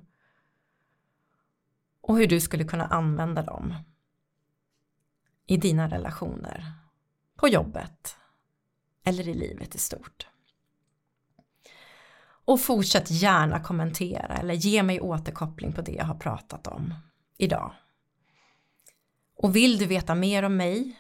och 2.02 2.18
hur 2.18 2.28
du 2.28 2.42
skulle 2.42 2.64
kunna 2.64 2.86
använda 2.86 3.44
dem 3.44 3.74
i 5.46 5.58
dina 5.58 5.88
relationer, 5.88 6.74
på 7.36 7.48
jobbet 7.48 8.18
eller 9.04 9.28
i 9.28 9.34
livet 9.34 9.76
i 9.76 9.78
stort. 9.78 10.28
Och 12.46 12.62
fortsätt 12.62 13.12
gärna 13.12 13.60
kommentera 13.60 14.36
eller 14.36 14.54
ge 14.54 14.84
mig 14.84 15.02
återkoppling 15.02 15.74
på 15.74 15.82
det 15.82 15.92
jag 15.92 16.06
har 16.06 16.16
pratat 16.16 16.68
om 16.68 16.94
idag. 17.38 17.74
Och 19.38 19.56
vill 19.56 19.78
du 19.78 19.86
veta 19.86 20.16
mer 20.16 20.44
om 20.44 20.58
mig 20.58 21.00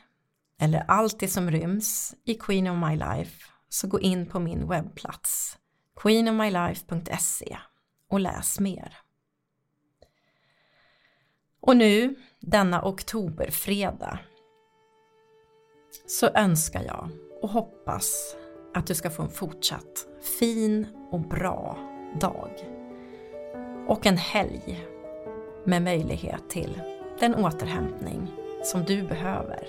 eller 0.59 0.83
allt 0.87 1.19
det 1.19 1.27
som 1.27 1.51
ryms 1.51 2.15
i 2.23 2.33
Queen 2.33 2.67
of 2.67 2.89
My 2.89 2.95
Life 2.95 3.45
så 3.69 3.87
gå 3.87 3.99
in 3.99 4.25
på 4.25 4.39
min 4.39 4.67
webbplats 4.67 5.57
queenofmylife.se 5.95 7.57
och 8.09 8.19
läs 8.19 8.59
mer. 8.59 8.97
Och 11.61 11.77
nu, 11.77 12.15
denna 12.39 12.85
oktoberfredag, 12.85 14.19
så 16.07 16.27
önskar 16.27 16.83
jag 16.83 17.09
och 17.41 17.49
hoppas 17.49 18.35
att 18.75 18.87
du 18.87 18.95
ska 18.95 19.09
få 19.09 19.23
en 19.23 19.29
fortsatt 19.29 20.05
fin 20.21 20.87
och 21.11 21.19
bra 21.19 21.77
dag. 22.19 22.51
Och 23.87 24.05
en 24.05 24.17
helg 24.17 24.85
med 25.63 25.81
möjlighet 25.81 26.49
till 26.49 26.81
den 27.19 27.35
återhämtning 27.35 28.31
som 28.63 28.83
du 28.83 29.03
behöver 29.03 29.67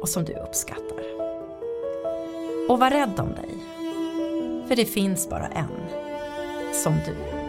och 0.00 0.08
som 0.08 0.24
du 0.24 0.32
uppskattar. 0.32 1.04
Och 2.68 2.78
var 2.78 2.90
rädd 2.90 3.20
om 3.20 3.28
dig, 3.28 3.54
för 4.68 4.76
det 4.76 4.84
finns 4.84 5.28
bara 5.28 5.46
en 5.46 5.88
som 6.72 6.94
du. 7.06 7.43